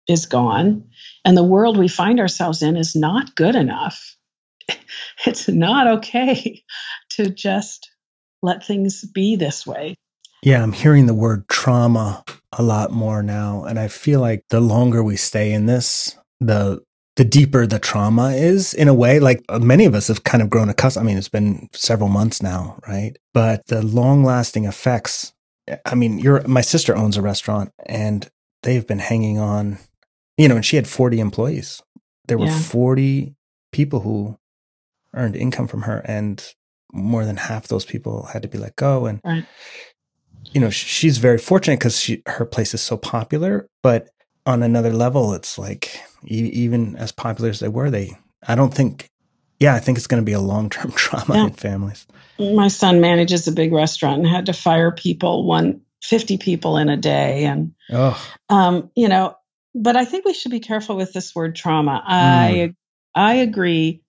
is 0.09 0.26
gone 0.26 0.85
and 1.25 1.37
the 1.37 1.44
world 1.44 1.76
we 1.76 1.88
find 1.88 2.20
ourselves 2.20 2.62
in 2.62 2.76
is 2.76 2.97
not 2.97 3.35
good 3.35 3.54
enough. 3.54 4.16
It's 5.26 5.49
not 5.49 5.87
okay 5.87 6.62
to 7.11 7.28
just 7.28 7.90
let 8.42 8.64
things 8.64 9.04
be 9.04 9.37
this 9.37 9.66
way. 9.66 9.94
Yeah, 10.42 10.62
I'm 10.62 10.73
hearing 10.73 11.06
the 11.06 11.14
word 11.14 11.47
trauma 11.49 12.25
a 12.52 12.62
lot 12.62 12.90
more 12.90 13.23
now. 13.23 13.64
And 13.64 13.78
I 13.78 13.88
feel 13.88 14.20
like 14.20 14.44
the 14.49 14.61
longer 14.61 15.02
we 15.02 15.16
stay 15.16 15.52
in 15.52 15.66
this, 15.66 16.16
the 16.40 16.80
the 17.20 17.24
deeper 17.26 17.66
the 17.66 17.78
trauma 17.78 18.30
is 18.30 18.72
in 18.72 18.88
a 18.88 18.94
way 18.94 19.20
like 19.20 19.44
uh, 19.50 19.58
many 19.58 19.84
of 19.84 19.94
us 19.94 20.08
have 20.08 20.24
kind 20.24 20.42
of 20.42 20.48
grown 20.48 20.70
accustomed 20.70 21.04
i 21.04 21.06
mean 21.06 21.18
it's 21.18 21.28
been 21.28 21.68
several 21.74 22.08
months 22.08 22.42
now 22.42 22.80
right 22.88 23.18
but 23.34 23.66
the 23.66 23.82
long 23.82 24.24
lasting 24.24 24.64
effects 24.64 25.34
i 25.84 25.94
mean 25.94 26.18
you're 26.18 26.40
my 26.48 26.62
sister 26.62 26.96
owns 26.96 27.18
a 27.18 27.22
restaurant 27.22 27.72
and 27.84 28.30
they've 28.62 28.86
been 28.86 29.00
hanging 29.00 29.38
on 29.38 29.76
you 30.38 30.48
know 30.48 30.56
and 30.56 30.64
she 30.64 30.76
had 30.76 30.88
40 30.88 31.20
employees 31.20 31.82
there 32.26 32.38
were 32.38 32.46
yeah. 32.46 32.58
40 32.58 33.34
people 33.70 34.00
who 34.00 34.38
earned 35.12 35.36
income 35.36 35.68
from 35.68 35.82
her 35.82 35.98
and 36.06 36.54
more 36.90 37.26
than 37.26 37.36
half 37.36 37.68
those 37.68 37.84
people 37.84 38.30
had 38.32 38.40
to 38.40 38.48
be 38.48 38.56
let 38.56 38.76
go 38.76 39.04
and 39.04 39.20
right. 39.26 39.44
you 40.52 40.60
know 40.62 40.70
she's 40.70 41.18
very 41.18 41.36
fortunate 41.36 41.80
because 41.80 42.00
she 42.00 42.22
her 42.24 42.46
place 42.46 42.72
is 42.72 42.80
so 42.80 42.96
popular 42.96 43.68
but 43.82 44.08
on 44.46 44.62
another 44.62 44.90
level 44.94 45.34
it's 45.34 45.58
like 45.58 46.00
even 46.24 46.96
as 46.96 47.12
popular 47.12 47.50
as 47.50 47.60
they 47.60 47.68
were, 47.68 47.90
they 47.90 48.16
I 48.46 48.54
don't 48.54 48.72
think 48.72 49.10
yeah, 49.60 49.74
I 49.74 49.78
think 49.78 49.98
it's 49.98 50.06
going 50.06 50.22
to 50.22 50.26
be 50.26 50.32
a 50.32 50.40
long 50.40 50.70
term 50.70 50.90
trauma 50.96 51.36
yeah. 51.36 51.44
in 51.44 51.52
families. 51.52 52.06
My 52.38 52.68
son 52.68 53.00
manages 53.00 53.46
a 53.46 53.52
big 53.52 53.72
restaurant 53.72 54.20
and 54.20 54.26
had 54.26 54.46
to 54.46 54.54
fire 54.54 54.90
people, 54.90 55.46
one 55.46 55.82
50 56.02 56.38
people 56.38 56.78
in 56.78 56.88
a 56.88 56.96
day. 56.96 57.44
And, 57.44 57.74
oh. 57.92 58.30
um, 58.48 58.90
you 58.96 59.08
know, 59.08 59.36
but 59.74 59.96
I 59.96 60.06
think 60.06 60.24
we 60.24 60.32
should 60.32 60.50
be 60.50 60.60
careful 60.60 60.96
with 60.96 61.12
this 61.12 61.34
word 61.34 61.54
trauma. 61.54 62.02
Mm. 62.02 62.04
I, 62.10 62.74
I 63.14 63.34
agree. 63.34 64.02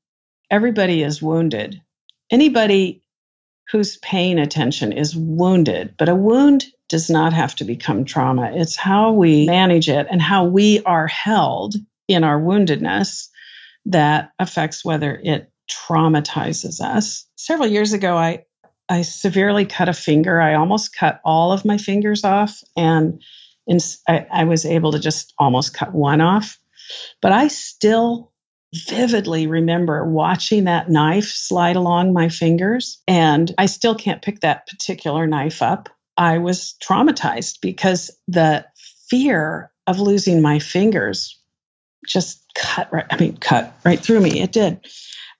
Everybody 0.49 1.03
is 1.03 1.21
wounded. 1.21 1.81
Anybody 2.31 3.03
who's 3.69 3.97
paying 3.97 4.39
attention 4.39 4.93
is 4.93 5.15
wounded, 5.15 5.95
but 5.97 6.09
a 6.09 6.15
wound 6.15 6.65
does 6.87 7.09
not 7.09 7.33
have 7.33 7.55
to 7.55 7.65
become 7.65 8.05
trauma. 8.05 8.51
It's 8.53 8.75
how 8.75 9.11
we 9.11 9.45
manage 9.45 9.89
it 9.89 10.07
and 10.09 10.21
how 10.21 10.45
we 10.45 10.81
are 10.83 11.07
held 11.07 11.75
in 12.07 12.23
our 12.23 12.39
woundedness 12.39 13.27
that 13.85 14.31
affects 14.39 14.85
whether 14.85 15.19
it 15.23 15.51
traumatizes 15.69 16.81
us. 16.81 17.25
Several 17.35 17.67
years 17.67 17.93
ago, 17.93 18.17
I 18.17 18.45
I 18.89 19.03
severely 19.03 19.65
cut 19.65 19.87
a 19.87 19.93
finger. 19.93 20.41
I 20.41 20.55
almost 20.55 20.93
cut 20.93 21.21
all 21.23 21.53
of 21.53 21.63
my 21.63 21.77
fingers 21.77 22.25
off, 22.25 22.61
and 22.75 23.21
in, 23.65 23.79
I, 24.07 24.27
I 24.31 24.43
was 24.43 24.65
able 24.65 24.91
to 24.91 24.99
just 24.99 25.33
almost 25.39 25.73
cut 25.73 25.93
one 25.93 26.19
off. 26.19 26.59
But 27.21 27.31
I 27.31 27.47
still 27.47 28.31
vividly 28.89 29.47
remember 29.47 30.05
watching 30.05 30.65
that 30.65 30.89
knife 30.89 31.29
slide 31.29 31.75
along 31.75 32.13
my 32.13 32.27
fingers, 32.29 33.01
and 33.07 33.53
I 33.57 33.65
still 33.67 33.95
can't 33.95 34.21
pick 34.21 34.41
that 34.41 34.67
particular 34.67 35.25
knife 35.25 35.61
up. 35.61 35.89
I 36.17 36.39
was 36.39 36.75
traumatized 36.83 37.59
because 37.61 38.11
the 38.27 38.65
fear 39.09 39.71
of 39.87 39.99
losing 39.99 40.41
my 40.41 40.59
fingers 40.59 41.40
just 42.07 42.43
cut 42.55 42.91
right, 42.91 43.05
I 43.09 43.17
mean, 43.17 43.37
cut 43.37 43.73
right 43.85 43.99
through 43.99 44.19
me. 44.19 44.41
It 44.41 44.51
did. 44.51 44.79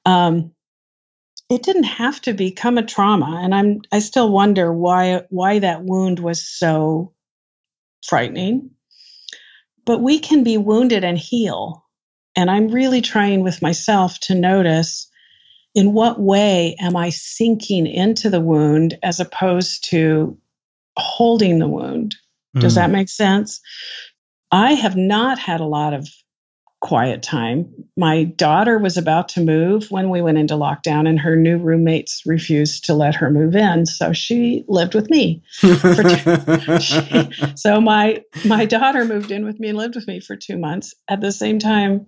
Um, 0.05 0.53
it 1.49 1.63
didn't 1.63 1.83
have 1.83 2.21
to 2.21 2.33
become 2.33 2.77
a 2.77 2.85
trauma. 2.85 3.41
And 3.43 3.53
I'm, 3.53 3.81
I 3.91 3.99
still 3.99 4.31
wonder 4.31 4.71
why, 4.71 5.23
why 5.29 5.59
that 5.59 5.83
wound 5.83 6.19
was 6.19 6.47
so 6.47 7.13
frightening. 8.05 8.71
But 9.85 10.01
we 10.01 10.19
can 10.19 10.43
be 10.43 10.57
wounded 10.57 11.03
and 11.03 11.17
heal. 11.17 11.85
And 12.35 12.49
I'm 12.49 12.69
really 12.69 13.01
trying 13.01 13.43
with 13.43 13.61
myself 13.61 14.19
to 14.21 14.35
notice 14.35 15.09
in 15.75 15.93
what 15.93 16.19
way 16.19 16.75
am 16.79 16.95
I 16.95 17.09
sinking 17.09 17.87
into 17.87 18.29
the 18.29 18.41
wound 18.41 18.97
as 19.03 19.19
opposed 19.19 19.89
to 19.89 20.37
holding 20.97 21.59
the 21.59 21.67
wound? 21.67 22.15
Does 22.57 22.73
mm. 22.73 22.75
that 22.75 22.91
make 22.91 23.09
sense? 23.09 23.61
I 24.51 24.73
have 24.73 24.97
not 24.97 25.39
had 25.39 25.61
a 25.61 25.65
lot 25.65 25.93
of 25.93 26.07
quiet 26.81 27.21
time. 27.21 27.71
My 27.95 28.23
daughter 28.23 28.79
was 28.79 28.97
about 28.97 29.29
to 29.29 29.41
move 29.41 29.89
when 29.91 30.09
we 30.09 30.21
went 30.21 30.39
into 30.39 30.55
lockdown, 30.55 31.07
and 31.07 31.19
her 31.19 31.35
new 31.35 31.57
roommates 31.57 32.23
refused 32.25 32.85
to 32.85 32.93
let 32.93 33.15
her 33.15 33.29
move 33.29 33.55
in, 33.55 33.85
so 33.85 34.11
she 34.11 34.65
lived 34.67 34.95
with 34.95 35.09
me. 35.09 35.41
Two, 35.59 36.79
she, 36.79 37.29
so 37.55 37.79
my 37.79 38.21
my 38.45 38.65
daughter 38.65 39.05
moved 39.05 39.31
in 39.31 39.45
with 39.45 39.59
me 39.59 39.69
and 39.69 39.77
lived 39.77 39.95
with 39.95 40.07
me 40.07 40.19
for 40.19 40.35
two 40.35 40.57
months. 40.57 40.93
At 41.07 41.21
the 41.21 41.31
same 41.31 41.59
time, 41.59 42.07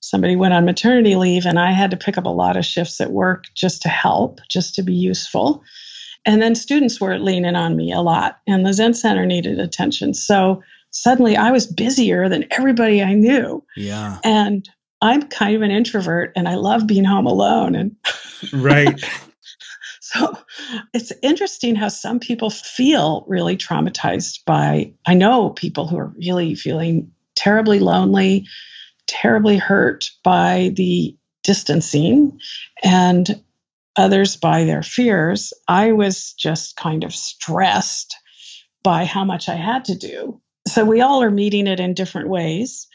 somebody 0.00 0.36
went 0.36 0.54
on 0.54 0.64
maternity 0.64 1.16
leave, 1.16 1.44
and 1.44 1.58
I 1.58 1.72
had 1.72 1.90
to 1.90 1.96
pick 1.96 2.16
up 2.16 2.24
a 2.24 2.30
lot 2.30 2.56
of 2.56 2.64
shifts 2.64 3.00
at 3.00 3.12
work 3.12 3.44
just 3.54 3.82
to 3.82 3.88
help, 3.88 4.40
just 4.48 4.74
to 4.76 4.82
be 4.82 4.94
useful. 4.94 5.62
And 6.26 6.40
then 6.40 6.54
students 6.54 6.98
were 6.98 7.18
leaning 7.18 7.56
on 7.56 7.76
me 7.76 7.92
a 7.92 8.00
lot, 8.00 8.38
and 8.46 8.64
the 8.64 8.72
Zen 8.72 8.94
Center 8.94 9.26
needed 9.26 9.60
attention. 9.60 10.14
So 10.14 10.62
suddenly 10.94 11.36
I 11.36 11.50
was 11.50 11.66
busier 11.66 12.28
than 12.28 12.46
everybody 12.52 13.02
I 13.02 13.14
knew. 13.14 13.62
Yeah. 13.76 14.18
And 14.24 14.68
I'm 15.02 15.22
kind 15.22 15.54
of 15.54 15.62
an 15.62 15.70
introvert 15.70 16.32
and 16.36 16.48
I 16.48 16.54
love 16.54 16.86
being 16.86 17.04
home 17.04 17.26
alone 17.26 17.74
and 17.74 17.96
Right. 18.52 19.04
so 20.00 20.38
it's 20.94 21.12
interesting 21.20 21.74
how 21.74 21.88
some 21.88 22.20
people 22.20 22.48
feel 22.48 23.24
really 23.26 23.56
traumatized 23.56 24.44
by 24.46 24.92
I 25.04 25.14
know 25.14 25.50
people 25.50 25.88
who 25.88 25.98
are 25.98 26.14
really 26.16 26.54
feeling 26.54 27.10
terribly 27.34 27.80
lonely, 27.80 28.46
terribly 29.06 29.56
hurt 29.56 30.10
by 30.22 30.72
the 30.76 31.16
distancing 31.42 32.38
and 32.82 33.42
others 33.96 34.36
by 34.36 34.64
their 34.64 34.82
fears. 34.82 35.52
I 35.66 35.92
was 35.92 36.32
just 36.34 36.76
kind 36.76 37.02
of 37.02 37.12
stressed 37.12 38.16
by 38.82 39.04
how 39.04 39.24
much 39.24 39.48
I 39.48 39.56
had 39.56 39.84
to 39.86 39.96
do 39.96 40.40
so 40.74 40.84
we 40.84 41.00
all 41.00 41.22
are 41.22 41.30
meeting 41.30 41.68
it 41.68 41.78
in 41.78 41.94
different 41.94 42.28
ways. 42.28 42.88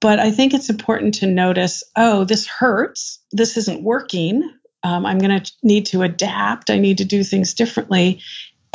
But 0.00 0.20
I 0.20 0.30
think 0.30 0.54
it's 0.54 0.70
important 0.70 1.14
to 1.14 1.26
notice 1.26 1.82
oh, 1.96 2.24
this 2.24 2.46
hurts. 2.46 3.20
This 3.32 3.56
isn't 3.56 3.82
working. 3.82 4.48
Um, 4.82 5.04
I'm 5.06 5.18
going 5.18 5.42
to 5.42 5.52
need 5.62 5.86
to 5.86 6.02
adapt. 6.02 6.70
I 6.70 6.78
need 6.78 6.98
to 6.98 7.04
do 7.04 7.24
things 7.24 7.54
differently 7.54 8.20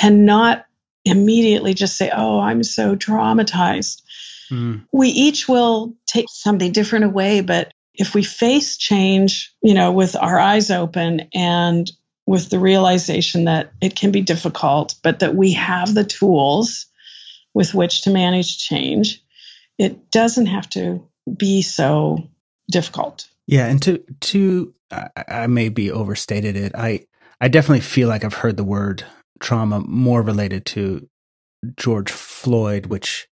and 0.02 0.26
not 0.26 0.66
immediately 1.06 1.74
just 1.74 1.98
say, 1.98 2.12
oh, 2.14 2.40
I'm 2.40 2.64
so 2.64 2.96
traumatized. 2.96 4.02
Mm. 4.52 4.86
We 4.92 5.10
each 5.10 5.48
will 5.48 5.94
take 6.08 6.26
something 6.30 6.72
different 6.72 7.06
away, 7.06 7.42
but 7.42 7.72
if 7.94 8.16
we 8.16 8.24
face 8.24 8.76
change, 8.76 9.54
you 9.62 9.74
know, 9.74 9.92
with 9.92 10.16
our 10.16 10.40
eyes 10.40 10.72
open 10.72 11.28
and 11.34 11.90
with 12.26 12.50
the 12.50 12.60
realization 12.60 13.46
that 13.46 13.72
it 13.82 13.96
can 13.96 14.12
be 14.12 14.22
difficult, 14.22 14.96
but 15.04 15.20
that 15.20 15.36
we 15.36 15.54
have 15.54 15.94
the 15.94 16.04
tools 16.04 16.88
with 17.54 17.74
which 17.74 18.04
to 18.04 18.10
manage 18.10 18.58
change. 18.58 19.24
It 19.78 20.12
doesn't 20.12 20.48
have 20.48 20.70
to 20.72 21.08
be 21.38 21.62
so 21.62 22.30
difficult. 22.70 23.28
Yeah, 23.48 23.66
and 23.66 23.82
to 23.84 24.04
to 24.22 24.74
I, 24.92 25.10
I 25.28 25.48
may 25.48 25.70
be 25.70 25.92
overstated 25.92 26.56
it. 26.56 26.74
I 26.76 27.06
I 27.42 27.48
definitely 27.48 27.82
feel 27.82 28.08
like 28.08 28.24
I've 28.24 28.34
heard 28.34 28.58
the 28.58 28.64
word 28.64 29.04
trauma 29.40 29.80
more 29.80 30.22
related 30.22 30.66
to 30.68 31.08
George 31.78 32.12
Floyd, 32.12 32.88
which 32.88 33.28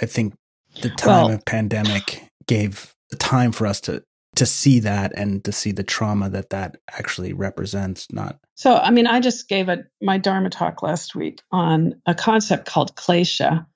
I 0.00 0.06
think 0.06 0.34
the 0.82 0.90
time 0.90 1.26
well, 1.26 1.34
of 1.34 1.44
pandemic 1.44 2.22
gave 2.46 2.94
the 3.10 3.16
time 3.16 3.52
for 3.52 3.66
us 3.66 3.80
to 3.82 4.02
to 4.38 4.46
see 4.46 4.80
that 4.80 5.12
and 5.16 5.44
to 5.44 5.52
see 5.52 5.72
the 5.72 5.82
trauma 5.82 6.28
that 6.30 6.50
that 6.50 6.76
actually 6.90 7.32
represents 7.32 8.10
not 8.12 8.38
so 8.54 8.76
i 8.76 8.90
mean 8.90 9.06
i 9.06 9.20
just 9.20 9.48
gave 9.48 9.68
a 9.68 9.84
my 10.00 10.18
dharma 10.18 10.50
talk 10.50 10.82
last 10.82 11.14
week 11.14 11.42
on 11.50 12.00
a 12.06 12.14
concept 12.14 12.66
called 12.66 12.94
klesha 12.96 13.66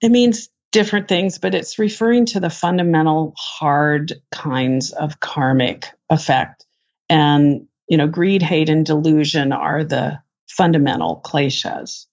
it 0.00 0.10
means 0.10 0.48
different 0.70 1.08
things 1.08 1.38
but 1.38 1.54
it's 1.54 1.78
referring 1.78 2.24
to 2.24 2.40
the 2.40 2.50
fundamental 2.50 3.34
hard 3.36 4.14
kinds 4.30 4.92
of 4.92 5.20
karmic 5.20 5.88
effect 6.08 6.64
and 7.10 7.66
you 7.92 7.98
know, 7.98 8.06
greed, 8.06 8.42
hate, 8.42 8.70
and 8.70 8.86
delusion 8.86 9.52
are 9.52 9.84
the 9.84 10.18
fundamental 10.48 11.20
kleshas. 11.22 12.06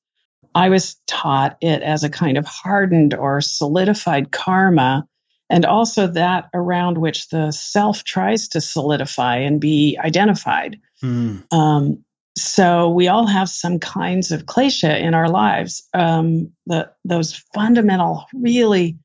I 0.54 0.68
was 0.68 0.98
taught 1.08 1.58
it 1.62 1.82
as 1.82 2.04
a 2.04 2.10
kind 2.10 2.38
of 2.38 2.46
hardened 2.46 3.14
or 3.14 3.40
solidified 3.40 4.32
karma, 4.32 5.08
and 5.50 5.66
also 5.66 6.08
that 6.08 6.50
around 6.54 6.98
which 6.98 7.30
the 7.30 7.52
self 7.52 8.04
tries 8.04 8.48
to 8.50 8.62
solidify 8.62 9.38
and 9.38 9.60
be 9.60 9.98
identified. 10.04 10.80
Mm. 11.04 11.52
Um, 11.52 12.04
so 12.38 12.90
we 12.90 13.08
all 13.08 13.28
have 13.28 13.50
some 13.50 13.80
kinds 13.80 14.32
of 14.32 14.46
klesha 14.46 15.00
in 15.00 15.14
our 15.14 15.30
lives. 15.30 15.84
Um, 15.94 16.52
the, 16.68 16.90
those 17.04 17.34
fundamental, 17.54 18.26
really 18.34 18.98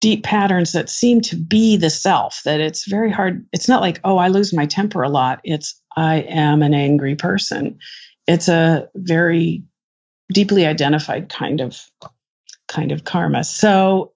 deep 0.00 0.24
patterns 0.24 0.72
that 0.72 0.90
seem 0.90 1.20
to 1.20 1.36
be 1.36 1.76
the 1.76 1.90
self. 1.90 2.42
That 2.44 2.60
it's 2.60 2.88
very 2.88 3.10
hard. 3.10 3.46
It's 3.52 3.68
not 3.68 3.80
like 3.80 4.00
oh, 4.04 4.18
I 4.18 4.28
lose 4.28 4.52
my 4.52 4.66
temper 4.66 5.02
a 5.02 5.08
lot. 5.08 5.40
It's 5.44 5.80
I 5.96 6.16
am 6.28 6.62
an 6.62 6.74
angry 6.74 7.14
person. 7.14 7.78
It's 8.26 8.48
a 8.48 8.88
very 8.96 9.62
deeply 10.32 10.66
identified 10.66 11.28
kind 11.28 11.60
of 11.60 11.86
kind 12.68 12.92
of 12.92 13.04
karma. 13.04 13.44
So 13.44 14.12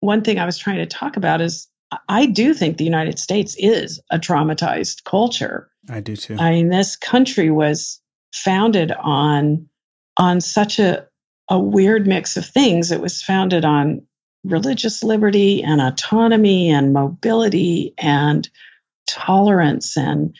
one 0.00 0.22
thing 0.22 0.38
I 0.38 0.46
was 0.46 0.58
trying 0.58 0.78
to 0.78 0.86
talk 0.86 1.16
about 1.16 1.40
is 1.40 1.68
I 2.08 2.26
do 2.26 2.52
think 2.52 2.76
the 2.76 2.84
United 2.84 3.18
States 3.18 3.54
is 3.58 4.00
a 4.10 4.18
traumatized 4.18 5.04
culture. 5.04 5.70
I 5.88 6.00
do 6.00 6.16
too. 6.16 6.36
I 6.38 6.50
mean, 6.50 6.68
this 6.68 6.96
country 6.96 7.50
was 7.50 8.00
founded 8.32 8.92
on 8.92 9.68
on 10.16 10.40
such 10.40 10.78
a 10.78 11.06
a 11.48 11.58
weird 11.58 12.06
mix 12.06 12.36
of 12.36 12.44
things. 12.44 12.90
It 12.90 13.00
was 13.00 13.22
founded 13.22 13.64
on 13.64 14.02
religious 14.44 15.02
liberty 15.02 15.62
and 15.62 15.80
autonomy 15.80 16.70
and 16.70 16.92
mobility 16.92 17.94
and 17.98 18.48
tolerance 19.06 19.96
and 19.96 20.34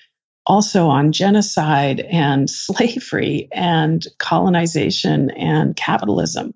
also 0.47 0.89
on 0.89 1.13
genocide 1.13 2.01
and 2.01 2.49
slavery 2.51 3.49
and 3.53 4.07
colonization 4.19 5.31
and 5.31 5.77
capitalism. 5.77 6.55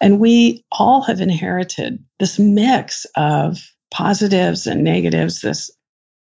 And 0.00 0.20
we 0.20 0.64
all 0.70 1.02
have 1.02 1.20
inherited 1.20 2.04
this 2.18 2.38
mix 2.38 3.06
of 3.16 3.58
positives 3.90 4.66
and 4.66 4.84
negatives, 4.84 5.40
this 5.40 5.70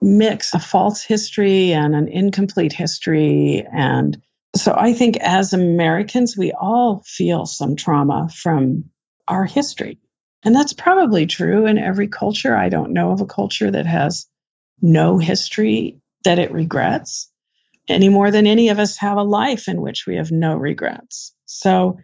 mix 0.02 0.54
of 0.54 0.64
false 0.64 1.04
history 1.04 1.74
and 1.74 1.96
an 1.96 2.08
incomplete 2.08 2.74
history. 2.74 3.66
And 3.72 4.22
so 4.56 4.76
I 4.78 4.94
think 4.94 5.18
as 5.18 5.54
Americans, 5.54 6.38
we 6.38 6.52
all 6.52 7.04
feel 7.06 7.46
some 7.46 7.76
trauma 7.76 8.30
from 8.30 8.86
our 9.28 9.46
history. 9.46 10.00
And 10.44 10.56
that's 10.56 10.74
probably 10.74 11.26
true 11.26 11.66
in 11.66 11.78
every 11.78 12.08
culture. 12.08 12.56
I 12.56 12.70
don't 12.70 12.94
know 12.94 13.12
of 13.12 13.22
a 13.22 13.26
culture 13.26 13.72
that 13.72 13.86
has 13.86 14.28
no 14.82 15.18
history 15.18 16.00
that 16.24 16.40
it 16.40 16.52
regrets 16.52 17.32
any 17.88 18.10
more 18.10 18.32
than 18.32 18.46
any 18.46 18.70
of 18.70 18.80
us 18.80 18.98
have 18.98 19.18
a 19.18 19.24
life 19.24 19.68
in 19.68 19.82
which 19.82 20.06
we 20.06 20.16
have 20.18 20.32
no 20.32 20.56
regrets. 20.56 21.34
So 21.46 21.98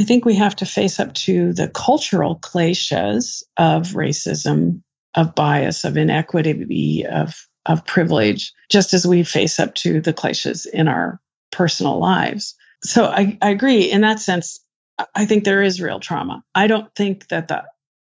I 0.00 0.04
think 0.04 0.24
we 0.24 0.34
have 0.36 0.56
to 0.56 0.64
face 0.64 0.98
up 0.98 1.12
to 1.12 1.52
the 1.52 1.68
cultural 1.68 2.38
kleshas 2.38 3.42
of 3.58 3.88
racism, 3.88 4.80
of 5.14 5.34
bias, 5.34 5.84
of 5.84 5.98
inequity, 5.98 7.04
of, 7.04 7.46
of 7.66 7.84
privilege, 7.84 8.54
just 8.70 8.94
as 8.94 9.06
we 9.06 9.24
face 9.24 9.60
up 9.60 9.74
to 9.74 10.00
the 10.00 10.14
kleshas 10.14 10.66
in 10.66 10.88
our 10.88 11.20
personal 11.52 11.98
lives. 11.98 12.54
So 12.82 13.04
I, 13.04 13.36
I 13.42 13.50
agree 13.50 13.90
in 13.90 14.00
that 14.00 14.20
sense. 14.20 14.60
I 15.14 15.26
think 15.26 15.44
there 15.44 15.62
is 15.62 15.82
real 15.82 16.00
trauma. 16.00 16.42
I 16.54 16.66
don't 16.66 16.92
think 16.94 17.28
that 17.28 17.48
the 17.48 17.64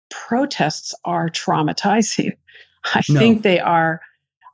protests 0.10 0.96
are 1.06 1.30
traumatizing. 1.30 2.36
I 2.84 3.04
no. 3.10 3.20
think 3.20 3.44
they 3.44 3.60
are 3.60 4.02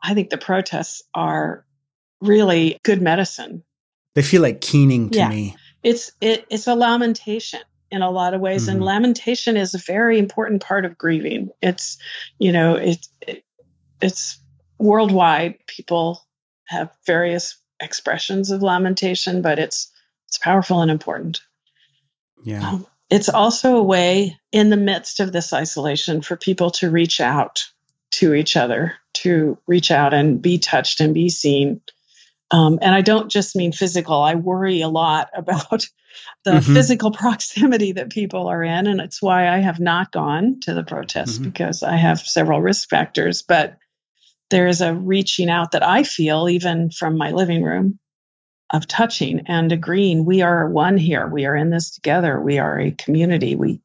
I 0.03 0.13
think 0.15 0.31
the 0.31 0.37
protests 0.37 1.01
are 1.13 1.65
really 2.19 2.77
good 2.83 3.01
medicine. 3.01 3.63
They 4.15 4.21
feel 4.21 4.41
like 4.41 4.59
keening 4.59 5.11
to 5.11 5.17
yeah. 5.17 5.29
me. 5.29 5.55
It's 5.83 6.11
it, 6.21 6.45
it's 6.49 6.67
a 6.67 6.75
lamentation 6.75 7.61
in 7.89 8.01
a 8.01 8.11
lot 8.11 8.33
of 8.33 8.41
ways, 8.41 8.63
mm-hmm. 8.63 8.77
and 8.77 8.85
lamentation 8.85 9.57
is 9.57 9.73
a 9.73 9.79
very 9.79 10.17
important 10.17 10.61
part 10.61 10.85
of 10.85 10.97
grieving. 10.97 11.49
It's 11.61 11.97
you 12.39 12.51
know 12.51 12.75
it, 12.75 13.07
it 13.21 13.43
it's 14.01 14.39
worldwide. 14.77 15.65
People 15.67 16.25
have 16.65 16.91
various 17.05 17.57
expressions 17.79 18.51
of 18.51 18.63
lamentation, 18.63 19.41
but 19.41 19.59
it's 19.59 19.91
it's 20.27 20.37
powerful 20.37 20.81
and 20.81 20.91
important. 20.91 21.41
Yeah. 22.43 22.67
Um, 22.67 22.87
it's 23.09 23.27
also 23.27 23.75
a 23.75 23.83
way 23.83 24.39
in 24.53 24.69
the 24.69 24.77
midst 24.77 25.19
of 25.19 25.33
this 25.33 25.51
isolation 25.51 26.21
for 26.21 26.37
people 26.37 26.71
to 26.71 26.89
reach 26.89 27.19
out 27.19 27.65
to 28.11 28.33
each 28.33 28.55
other, 28.55 28.95
to 29.13 29.57
reach 29.67 29.91
out 29.91 30.13
and 30.13 30.41
be 30.41 30.57
touched 30.57 31.01
and 31.01 31.13
be 31.13 31.29
seen. 31.29 31.81
Um, 32.51 32.79
and 32.81 32.93
I 32.93 33.01
don't 33.01 33.31
just 33.31 33.55
mean 33.55 33.71
physical. 33.71 34.21
I 34.21 34.35
worry 34.35 34.81
a 34.81 34.89
lot 34.89 35.29
about 35.35 35.85
the 36.43 36.51
mm-hmm. 36.51 36.73
physical 36.73 37.11
proximity 37.11 37.93
that 37.93 38.09
people 38.09 38.47
are 38.47 38.63
in. 38.63 38.87
And 38.87 38.99
it's 38.99 39.21
why 39.21 39.47
I 39.47 39.59
have 39.59 39.79
not 39.79 40.11
gone 40.11 40.59
to 40.61 40.73
the 40.73 40.83
protests 40.83 41.35
mm-hmm. 41.35 41.45
because 41.45 41.83
I 41.83 41.95
have 41.95 42.19
several 42.19 42.61
risk 42.61 42.89
factors. 42.89 43.41
But 43.41 43.77
there 44.49 44.67
is 44.67 44.81
a 44.81 44.93
reaching 44.93 45.49
out 45.49 45.71
that 45.71 45.83
I 45.83 46.03
feel 46.03 46.49
even 46.49 46.91
from 46.91 47.17
my 47.17 47.31
living 47.31 47.63
room 47.63 47.99
of 48.69 48.87
touching 48.87 49.43
and 49.47 49.71
agreeing 49.71 50.25
we 50.25 50.41
are 50.41 50.69
one 50.69 50.97
here. 50.97 51.27
We 51.27 51.45
are 51.45 51.55
in 51.55 51.69
this 51.69 51.91
together. 51.91 52.39
We 52.39 52.59
are 52.59 52.79
a 52.79 52.91
community. 52.91 53.55
We 53.55 53.81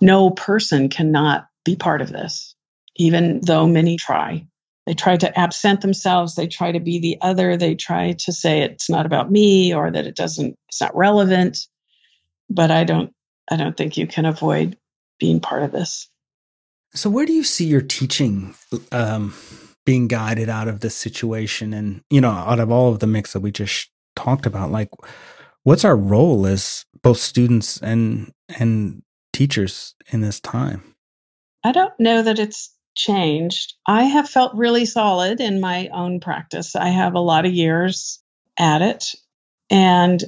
no 0.00 0.30
person 0.30 0.88
cannot 0.88 1.48
be 1.64 1.76
part 1.76 2.00
of 2.00 2.10
this 2.10 2.54
even 2.96 3.40
though 3.40 3.66
many 3.66 3.96
try. 3.96 4.46
They 4.86 4.94
try 4.94 5.16
to 5.16 5.38
absent 5.38 5.80
themselves. 5.80 6.34
They 6.34 6.46
try 6.46 6.72
to 6.72 6.80
be 6.80 6.98
the 6.98 7.18
other. 7.22 7.56
They 7.56 7.74
try 7.74 8.12
to 8.12 8.32
say 8.32 8.60
it's 8.60 8.90
not 8.90 9.06
about 9.06 9.30
me 9.30 9.74
or 9.74 9.90
that 9.90 10.06
it 10.06 10.14
doesn't, 10.14 10.58
it's 10.68 10.80
not 10.80 10.94
relevant. 10.94 11.66
But 12.50 12.70
I 12.70 12.84
don't, 12.84 13.12
I 13.50 13.56
don't 13.56 13.76
think 13.76 13.96
you 13.96 14.06
can 14.06 14.26
avoid 14.26 14.76
being 15.18 15.40
part 15.40 15.62
of 15.62 15.72
this. 15.72 16.08
So, 16.92 17.10
where 17.10 17.26
do 17.26 17.32
you 17.32 17.44
see 17.44 17.64
your 17.64 17.80
teaching 17.80 18.54
um, 18.92 19.34
being 19.84 20.06
guided 20.06 20.48
out 20.48 20.68
of 20.68 20.80
this 20.80 20.94
situation? 20.94 21.72
And, 21.72 22.02
you 22.10 22.20
know, 22.20 22.30
out 22.30 22.60
of 22.60 22.70
all 22.70 22.92
of 22.92 23.00
the 23.00 23.06
mix 23.06 23.32
that 23.32 23.40
we 23.40 23.50
just 23.50 23.90
talked 24.14 24.46
about, 24.46 24.70
like, 24.70 24.90
what's 25.64 25.84
our 25.84 25.96
role 25.96 26.46
as 26.46 26.84
both 27.02 27.18
students 27.18 27.80
and, 27.82 28.32
and 28.60 29.02
teachers 29.32 29.94
in 30.12 30.20
this 30.20 30.40
time? 30.40 30.94
I 31.64 31.72
don't 31.72 31.98
know 31.98 32.22
that 32.22 32.38
it's 32.38 32.73
changed. 32.94 33.74
I 33.86 34.04
have 34.04 34.28
felt 34.28 34.54
really 34.54 34.86
solid 34.86 35.40
in 35.40 35.60
my 35.60 35.88
own 35.88 36.20
practice. 36.20 36.76
I 36.76 36.88
have 36.88 37.14
a 37.14 37.20
lot 37.20 37.46
of 37.46 37.52
years 37.52 38.20
at 38.58 38.82
it, 38.82 39.14
and 39.70 40.22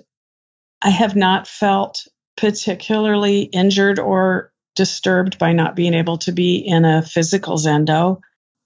I 0.83 0.91
have 0.91 1.17
not 1.17 1.47
felt 1.47 2.07
particularly 2.37 3.43
injured 3.43 3.99
or 3.99 4.53
disturbed 4.75 5.39
by 5.39 5.53
not 5.53 5.75
being 5.75 5.95
able 5.95 6.19
to 6.19 6.33
be 6.33 6.57
in 6.57 6.85
a 6.85 7.03
physical 7.03 7.57
zendo. 7.57 8.21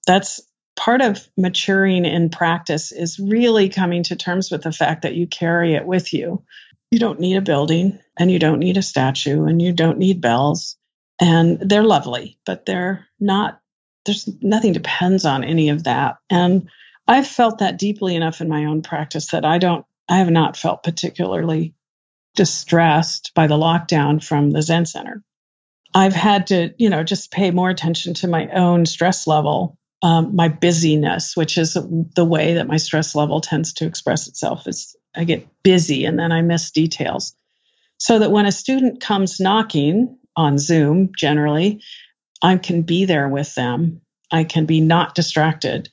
That's 0.06 0.40
part 0.76 1.02
of 1.02 1.28
maturing 1.36 2.04
in 2.04 2.30
practice 2.30 2.90
is 2.90 3.18
really 3.18 3.68
coming 3.68 4.02
to 4.04 4.16
terms 4.16 4.50
with 4.50 4.62
the 4.62 4.72
fact 4.72 5.02
that 5.02 5.14
you 5.14 5.26
carry 5.26 5.74
it 5.74 5.86
with 5.86 6.12
you. 6.12 6.42
You 6.90 6.98
don't 6.98 7.20
need 7.20 7.36
a 7.36 7.42
building 7.42 7.98
and 8.18 8.30
you 8.30 8.38
don't 8.38 8.58
need 8.58 8.76
a 8.76 8.82
statue 8.82 9.44
and 9.44 9.62
you 9.62 9.72
don't 9.72 9.98
need 9.98 10.20
bells. 10.20 10.76
And 11.20 11.60
they're 11.60 11.84
lovely, 11.84 12.38
but 12.46 12.66
they're 12.66 13.06
not 13.20 13.60
there's 14.11 14.29
nothing 14.42 14.73
depends 14.73 15.25
on 15.25 15.44
any 15.44 15.68
of 15.68 15.85
that. 15.85 16.16
And 16.29 16.68
I've 17.07 17.27
felt 17.27 17.59
that 17.59 17.79
deeply 17.79 18.16
enough 18.16 18.40
in 18.40 18.49
my 18.49 18.64
own 18.64 18.83
practice 18.83 19.29
that 19.29 19.44
I 19.44 19.59
don't, 19.59 19.87
I 20.09 20.18
have 20.18 20.31
not 20.31 20.57
felt 20.57 20.83
particularly 20.83 21.75
distressed 22.35 23.33
by 23.35 23.46
the 23.46 23.57
lockdown 23.57 24.23
from 24.23 24.51
the 24.51 24.62
Zen 24.62 24.87
Center. 24.87 25.23
I've 25.94 26.14
had 26.14 26.49
to, 26.49 26.75
you 26.79 26.90
know, 26.90 27.03
just 27.05 27.31
pay 27.31 27.51
more 27.51 27.70
attention 27.70 28.14
to 28.14 28.29
my 28.29 28.49
own 28.49 28.87
stress 28.87 29.27
level, 29.27 29.77
um, 30.03 30.35
my 30.35 30.49
busyness, 30.49 31.37
which 31.37 31.57
is 31.59 31.75
the 31.75 32.25
way 32.25 32.55
that 32.55 32.68
my 32.68 32.77
stress 32.77 33.14
level 33.14 33.40
tends 33.40 33.75
to 33.75 33.87
express 33.87 34.27
itself. 34.29 34.66
Is 34.66 34.96
I 35.14 35.25
get 35.25 35.46
busy 35.62 36.05
and 36.05 36.18
then 36.18 36.33
I 36.33 36.42
miss 36.42 36.70
details. 36.70 37.35
So 37.99 38.18
that 38.18 38.31
when 38.31 38.46
a 38.46 38.53
student 38.53 39.01
comes 39.01 39.40
knocking 39.40 40.16
on 40.37 40.59
Zoom, 40.59 41.11
generally, 41.16 41.83
I 42.42 42.57
can 42.57 42.83
be 42.83 43.05
there 43.05 43.29
with 43.29 43.55
them. 43.55 44.00
I 44.31 44.44
can 44.44 44.66
be 44.66 44.81
not 44.81 45.14
distracted. 45.14 45.88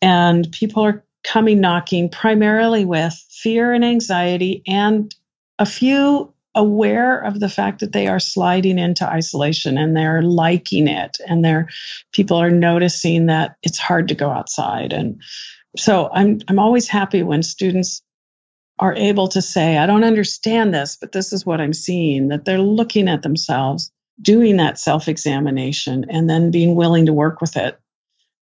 And 0.00 0.50
people 0.52 0.82
are 0.84 1.04
coming 1.24 1.60
knocking 1.60 2.08
primarily 2.08 2.84
with 2.84 3.14
fear 3.30 3.72
and 3.72 3.84
anxiety 3.84 4.62
and 4.66 5.14
a 5.58 5.66
few 5.66 6.32
aware 6.54 7.20
of 7.20 7.38
the 7.38 7.48
fact 7.48 7.80
that 7.80 7.92
they 7.92 8.08
are 8.08 8.18
sliding 8.18 8.78
into 8.78 9.06
isolation 9.06 9.78
and 9.78 9.96
they're 9.96 10.22
liking 10.22 10.88
it 10.88 11.18
and 11.28 11.44
they're 11.44 11.68
people 12.12 12.36
are 12.36 12.50
noticing 12.50 13.26
that 13.26 13.56
it's 13.62 13.78
hard 13.78 14.08
to 14.08 14.16
go 14.16 14.30
outside 14.30 14.92
and 14.92 15.20
so 15.76 16.10
i'm 16.12 16.40
i'm 16.48 16.58
always 16.58 16.88
happy 16.88 17.22
when 17.22 17.42
students 17.42 18.02
are 18.80 18.96
able 18.96 19.28
to 19.28 19.40
say 19.40 19.78
i 19.78 19.86
don't 19.86 20.02
understand 20.02 20.74
this 20.74 20.96
but 21.00 21.12
this 21.12 21.32
is 21.32 21.46
what 21.46 21.60
i'm 21.60 21.72
seeing 21.72 22.28
that 22.28 22.44
they're 22.44 22.58
looking 22.58 23.08
at 23.08 23.22
themselves 23.22 23.92
doing 24.20 24.56
that 24.58 24.78
self 24.78 25.08
examination 25.08 26.06
and 26.08 26.28
then 26.28 26.50
being 26.50 26.74
willing 26.74 27.06
to 27.06 27.12
work 27.12 27.40
with 27.40 27.56
it. 27.56 27.78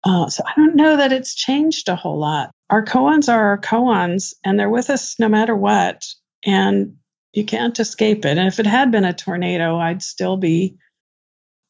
Uh, 0.04 0.30
so 0.30 0.44
I 0.46 0.54
don't 0.56 0.76
know 0.76 0.98
that 0.98 1.12
it's 1.12 1.36
changed 1.36 1.90
a 1.90 1.96
whole 1.96 2.20
lot. 2.20 2.52
Our 2.70 2.84
koans 2.84 3.30
are 3.30 3.50
our 3.50 3.58
koans, 3.58 4.34
and 4.44 4.60
they're 4.60 4.70
with 4.70 4.90
us 4.90 5.20
no 5.20 5.28
matter 5.28 5.56
what. 5.56 6.06
And 6.46 6.98
you 7.34 7.46
can't 7.46 7.80
escape 7.80 8.26
it. 8.26 8.38
And 8.38 8.48
if 8.48 8.60
it 8.60 8.68
had 8.68 8.92
been 8.92 9.06
a 9.06 9.14
tornado, 9.14 9.78
I'd 9.78 10.02
still 10.02 10.38
be 10.38 10.78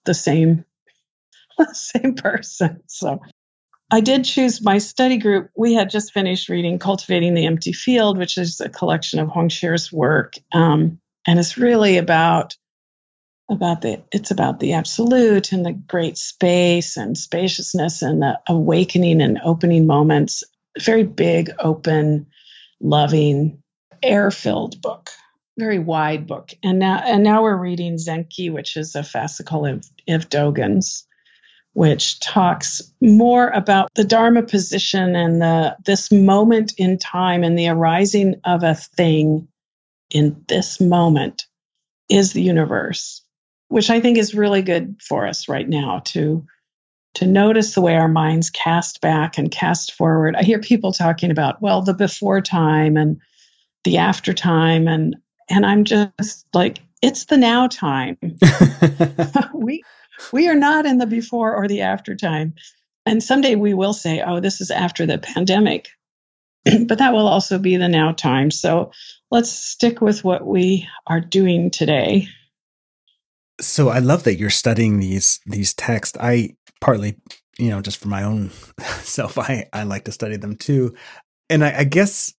the 0.06 0.13
same, 0.13 0.65
same 1.74 2.15
person. 2.15 2.82
So 2.88 3.22
I 3.91 4.02
did 4.02 4.26
choose 4.26 4.62
my 4.62 4.78
study 4.80 5.17
group. 5.17 5.50
We 5.56 5.74
had 5.74 5.89
just 5.89 6.13
finished 6.13 6.50
reading 6.50 6.78
Cultivating 6.78 7.34
the 7.34 7.46
Empty 7.46 7.74
Field, 7.74 8.17
which 8.17 8.38
is 8.38 8.60
a 8.60 8.70
collection 8.70 9.20
of 9.20 9.30
Hongzhi's 9.30 9.91
work. 9.91 10.34
Um, 10.52 11.00
and 11.26 11.39
it's 11.39 11.58
really 11.58 11.98
about 11.98 12.56
about 13.49 13.81
the 13.81 14.01
it's 14.12 14.31
about 14.31 14.60
the 14.60 14.73
absolute 14.73 15.51
and 15.51 15.65
the 15.65 15.73
great 15.73 16.17
space 16.17 16.97
and 16.97 17.17
spaciousness 17.17 18.01
and 18.01 18.21
the 18.21 18.39
awakening 18.47 19.21
and 19.21 19.39
opening 19.43 19.88
moments. 19.88 20.43
Very 20.79 21.03
big 21.03 21.51
open 21.60 22.27
loving 22.81 23.62
air 24.03 24.31
filled 24.31 24.81
book. 24.81 25.12
Very 25.57 25.79
wide 25.79 26.27
book. 26.27 26.51
And 26.63 26.79
now 26.79 27.01
and 27.05 27.23
now 27.23 27.43
we're 27.43 27.55
reading 27.55 27.95
zenki 27.95 28.51
which 28.51 28.75
is 28.75 28.95
a 28.95 29.01
fascicle 29.01 29.71
of, 29.71 29.86
of 30.07 30.29
dogen's 30.29 31.05
which 31.73 32.19
talks 32.19 32.81
more 33.01 33.49
about 33.49 33.93
the 33.93 34.03
dharma 34.03 34.41
position 34.41 35.15
and 35.15 35.41
the 35.41 35.77
this 35.86 36.12
moment 36.12 36.73
in 36.77 36.97
time 36.97 37.43
and 37.43 37.57
the 37.57 37.69
arising 37.69 38.41
of 38.43 38.63
a 38.63 38.73
thing 38.73 39.47
in 40.10 40.43
this 40.47 40.81
moment 40.81 41.45
is 42.10 42.33
the 42.33 42.41
universe 42.41 43.21
which 43.69 43.89
I 43.89 43.99
think 43.99 44.17
is 44.17 44.36
really 44.36 44.62
good 44.62 44.97
for 45.01 45.27
us 45.27 45.47
right 45.47 45.67
now 45.67 46.01
to 46.06 46.45
to 47.15 47.25
notice 47.25 47.73
the 47.73 47.82
way 47.82 47.95
our 47.95 48.08
minds 48.08 48.51
cast 48.51 49.01
back 49.01 49.39
and 49.39 49.49
cast 49.49 49.93
forward. 49.93 50.36
I 50.36 50.43
hear 50.43 50.60
people 50.60 50.91
talking 50.91 51.32
about, 51.32 51.60
well, 51.63 51.82
the 51.82 51.95
before 51.95 52.41
time 52.41 52.95
and 52.95 53.19
the 53.84 53.97
after 53.97 54.34
time 54.34 54.88
and 54.88 55.15
and 55.49 55.65
I'm 55.65 55.84
just 55.84 56.45
like 56.53 56.80
it's 57.01 57.25
the 57.25 57.38
now 57.38 57.67
time. 57.67 58.17
we 59.53 59.84
we 60.32 60.47
are 60.47 60.56
not 60.56 60.86
in 60.86 60.97
the 60.97 61.08
before 61.08 61.56
or 61.56 61.67
the 61.67 61.82
after 61.82 62.15
time. 62.15 62.53
And 63.06 63.23
someday 63.23 63.56
we 63.56 63.73
will 63.73 63.93
say, 63.93 64.21
oh, 64.21 64.39
this 64.39 64.60
is 64.60 64.69
after 64.69 65.06
the 65.06 65.17
pandemic. 65.17 65.89
but 66.88 66.97
that 66.97 67.13
will 67.13 67.27
also 67.27 67.58
be 67.58 67.77
the 67.77 67.88
now 67.88 68.12
time. 68.12 68.51
So 68.51 68.91
let's 69.32 69.49
stick 69.49 70.01
with 70.01 70.23
what 70.23 70.45
we 70.45 70.88
are 71.08 71.21
doing 71.21 71.71
today 71.71 72.27
so 73.60 73.89
I 73.89 74.00
love 74.00 74.24
that 74.24 74.36
you're 74.36 74.50
studying 74.50 75.00
these 75.00 75.39
these 75.46 75.74
texts. 75.74 76.17
I 76.20 76.56
partly, 76.82 77.17
you 77.58 77.70
know, 77.70 77.82
just 77.82 77.98
for 77.98 78.08
my 78.08 78.24
own 78.24 78.50
self, 79.02 79.38
I 79.38 79.67
I 79.74 79.84
like 79.84 80.06
to 80.06 80.12
study 80.12 80.38
them 80.38 80.56
too. 80.56 80.96
And 81.50 81.63
I, 81.63 81.80
I 81.80 81.84
guess, 81.84 82.34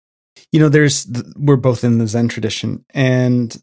you 0.52 0.60
know, 0.60 0.68
there's 0.68 1.10
we're 1.36 1.56
both 1.56 1.84
in 1.84 1.98
the 1.98 2.06
Zen 2.06 2.28
tradition, 2.28 2.84
and 2.94 3.56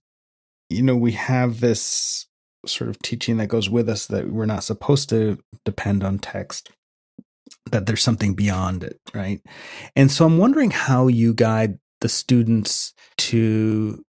you 0.70 0.82
know, 0.82 0.96
we 0.96 1.14
have 1.14 1.60
this 1.60 2.28
sort 2.66 2.90
of 2.90 3.00
teaching 3.00 3.38
that 3.38 3.48
goes 3.48 3.70
with 3.70 3.88
us 3.88 4.08
that 4.08 4.32
we're 4.32 4.46
not 4.46 4.64
supposed 4.64 5.10
to 5.10 5.38
depend 5.64 6.04
on 6.04 6.20
text 6.20 6.72
that 7.72 7.86
there's 7.86 8.02
something 8.02 8.34
beyond 8.34 8.84
it 8.84 9.00
right 9.14 9.42
and 9.96 10.12
so 10.12 10.26
i'm 10.26 10.40
wondering 10.40 10.72
how 10.72 11.08
you 11.08 11.34
guide 11.34 11.78
the 12.02 12.10
students 12.10 12.94
to 13.18 14.04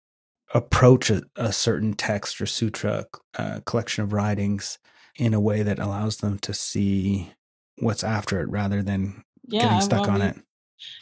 approach 0.55 1.11
a, 1.11 1.23
a 1.37 1.53
certain 1.53 1.93
text 1.95 2.41
or 2.41 2.47
sutra 2.47 3.07
uh, 3.37 3.61
collection 3.67 4.05
of 4.05 4.13
writings 4.13 4.79
in 5.17 5.35
a 5.35 5.41
way 5.41 5.63
that 5.63 5.79
allows 5.79 6.19
them 6.19 6.39
to 6.39 6.55
see 6.55 7.31
what's 7.79 8.05
after 8.05 8.41
it 8.41 8.49
rather 8.49 8.83
than 8.83 9.25
yeah, 9.49 9.63
getting 9.63 9.81
stuck 9.81 10.03
well, 10.03 10.11
on 10.13 10.21
we, 10.21 10.27
it. 10.27 10.37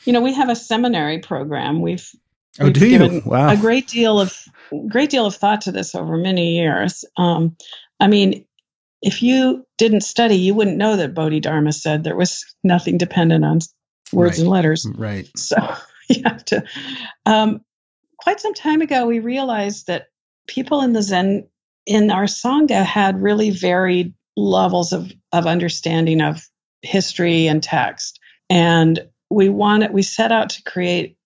You 0.05 0.13
know, 0.13 0.21
we 0.21 0.35
have 0.35 0.49
a 0.49 0.57
seminary 0.57 1.19
program. 1.19 1.81
We've 1.81 2.09
oh, 2.61 2.65
we've 2.65 2.75
do 2.75 2.89
you? 2.89 3.23
Wow, 3.25 3.51
a 3.51 3.57
great 3.57 3.89
deal 3.89 4.21
of 4.21 4.37
great 4.89 5.11
deal 5.11 5.27
of 5.27 5.37
thought 5.37 5.61
to 5.63 5.73
this 5.73 5.95
over 5.95 6.17
many 6.17 6.57
years. 6.57 7.05
Um, 7.17 7.57
I 8.01 8.09
mean, 8.09 8.45
if 9.03 9.23
you 9.23 9.67
didn't 9.79 10.03
study, 10.03 10.37
you 10.37 10.55
wouldn't 10.55 10.77
know 10.77 10.97
that 10.97 11.15
Bodhidharma 11.15 11.73
said 11.73 12.05
there 12.05 12.17
was 12.17 12.45
nothing 12.65 12.99
dependent 12.99 13.45
on 13.45 13.59
words 14.13 14.39
right. 14.39 14.39
and 14.41 14.49
letters. 14.49 14.87
Right. 14.95 15.29
So 15.37 15.57
you 16.09 16.23
have 16.25 16.45
to. 16.47 16.65
Um, 17.27 17.63
quite 18.23 18.41
some 18.41 18.55
time 18.55 18.81
ago, 18.83 19.07
we 19.07 19.19
realized 19.19 19.89
that 19.89 20.07
people 20.47 20.83
in 20.83 20.93
the 20.93 21.03
Zen, 21.03 21.49
in 21.87 22.11
our 22.11 22.25
Sangha, 22.25 22.85
had 22.85 23.21
really 23.21 23.51
varied 23.51 24.15
levels 24.37 24.93
of, 24.93 25.13
of 25.33 25.47
understanding 25.47 26.23
of 26.23 26.49
history 26.83 27.49
and 27.49 27.63
text. 27.63 28.21
And 28.49 29.09
we 29.29 29.49
wanted, 29.49 29.93
we 29.93 30.03
set 30.03 30.31
out 30.31 30.51
to 30.51 30.63
create 30.63 31.17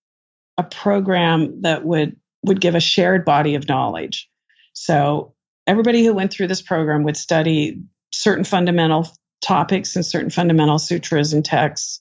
a 0.57 0.63
program 0.63 1.61
that 1.63 1.85
would, 1.85 2.17
would 2.45 2.61
give 2.63 2.75
a 2.75 2.81
shared 2.81 3.25
body 3.27 3.57
of 3.57 3.69
knowledge. 3.69 4.31
So 4.73 5.35
everybody 5.67 6.05
who 6.05 6.15
went 6.15 6.33
through 6.33 6.49
this 6.49 6.63
program 6.63 7.05
would 7.05 7.17
study 7.17 7.83
certain 8.13 8.45
fundamental 8.45 9.09
topics 9.43 9.97
and 9.97 10.07
certain 10.07 10.31
fundamental 10.31 10.79
sutras 10.79 11.35
and 11.35 11.45
texts 11.45 12.01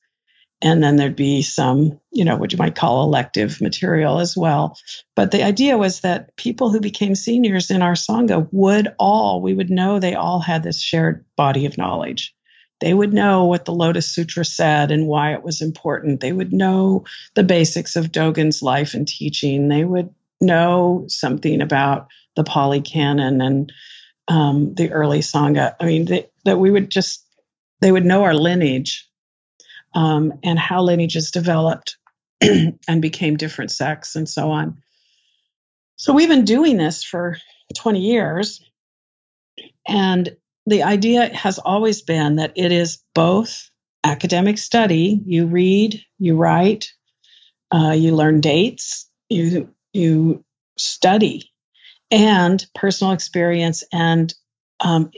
and 0.62 0.82
then 0.82 0.96
there'd 0.96 1.16
be 1.16 1.42
some, 1.42 2.00
you 2.12 2.24
know, 2.24 2.38
what 2.38 2.52
you 2.52 2.58
might 2.58 2.76
call 2.76 3.04
elective 3.04 3.60
material 3.62 4.20
as 4.20 4.38
well. 4.38 4.78
But 5.16 5.32
the 5.32 5.44
idea 5.44 5.78
was 5.78 6.02
that 6.02 6.36
people 6.38 6.72
who 6.72 6.80
became 6.80 7.16
seniors 7.16 7.72
in 7.72 7.82
our 7.82 7.94
Sangha 7.94 8.48
would 8.52 8.94
all, 8.98 9.42
we 9.42 9.54
would 9.54 9.70
know 9.70 10.00
they 10.00 10.16
all 10.16 10.40
had 10.40 10.64
this 10.64 10.82
shared 10.82 11.26
body 11.36 11.66
of 11.66 11.78
knowledge. 11.78 12.34
They 12.80 12.94
would 12.94 13.14
know 13.14 13.46
what 13.46 13.66
the 13.66 13.74
Lotus 13.74 14.14
Sutra 14.14 14.44
said 14.46 14.92
and 14.92 15.08
why 15.08 15.34
it 15.34 15.44
was 15.44 15.62
important. 15.62 16.20
They 16.20 16.34
would 16.34 16.52
know 16.52 17.06
the 17.34 17.44
basics 17.44 17.96
of 17.96 18.12
Dogen's 18.12 18.62
life 18.62 18.94
and 18.94 19.08
teaching. 19.08 19.68
They 19.68 19.84
would 19.84 20.14
know 20.42 21.06
something 21.08 21.62
about 21.62 22.08
the 22.36 22.44
Pali 22.44 22.82
Canon 22.82 23.42
and 23.42 23.72
um, 24.28 24.74
the 24.76 24.92
early 24.92 25.20
Sangha. 25.20 25.76
I 25.80 25.86
mean, 25.86 26.06
they, 26.06 26.28
that 26.44 26.60
we 26.60 26.72
would 26.72 26.92
just, 26.92 27.26
they 27.82 27.92
would 27.92 28.06
know 28.06 28.24
our 28.24 28.34
lineage 28.34 29.05
um, 29.96 30.34
and 30.44 30.60
how 30.60 30.84
lineages 30.84 31.32
developed 31.32 31.98
and 32.42 33.02
became 33.02 33.38
different 33.38 33.72
sects 33.72 34.16
and 34.16 34.30
so 34.30 34.52
on. 34.52 34.82
So 35.96 36.14
we've 36.14 36.30
been 36.30 36.46
doing 36.46 36.78
this 36.78 37.04
for 37.04 37.38
20 37.74 38.02
years. 38.02 38.64
And 39.88 40.36
the 40.66 40.84
idea 40.84 41.34
has 41.34 41.58
always 41.60 42.02
been 42.02 42.36
that 42.36 42.54
it 42.56 42.72
is 42.72 43.00
both 43.14 43.70
academic 44.04 44.58
study, 44.58 45.22
you 45.26 45.48
read, 45.48 46.04
you 46.20 46.36
write, 46.36 46.92
uh, 47.74 47.92
you 47.92 48.16
learn 48.16 48.42
dates, 48.42 49.10
you, 49.30 49.74
you 49.94 50.44
study, 50.78 51.52
and 52.12 52.66
personal 52.76 53.14
experience 53.14 53.84
and 53.92 54.34
um, 54.80 55.12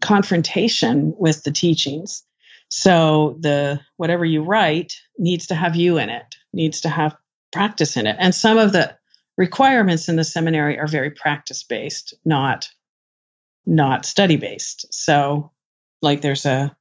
confrontation 0.00 1.14
with 1.16 1.42
the 1.42 1.50
teachings. 1.50 2.24
So 2.70 3.36
the 3.40 3.80
whatever 3.96 4.24
you 4.24 4.42
write 4.42 4.94
needs 5.18 5.48
to 5.48 5.54
have 5.54 5.76
you 5.76 5.98
in 5.98 6.08
it, 6.08 6.36
needs 6.52 6.82
to 6.82 6.88
have 6.88 7.16
practice 7.52 7.96
in 7.96 8.06
it. 8.06 8.16
And 8.18 8.34
some 8.34 8.58
of 8.58 8.72
the 8.72 8.96
requirements 9.36 10.08
in 10.08 10.16
the 10.16 10.24
seminary 10.24 10.78
are 10.78 10.86
very 10.86 11.10
practice 11.10 11.64
based, 11.64 12.14
not 12.24 12.68
not 13.66 14.06
study 14.06 14.36
based. 14.36 14.92
So 14.92 15.50
like 16.00 16.22
there's 16.22 16.46
a, 16.46 16.74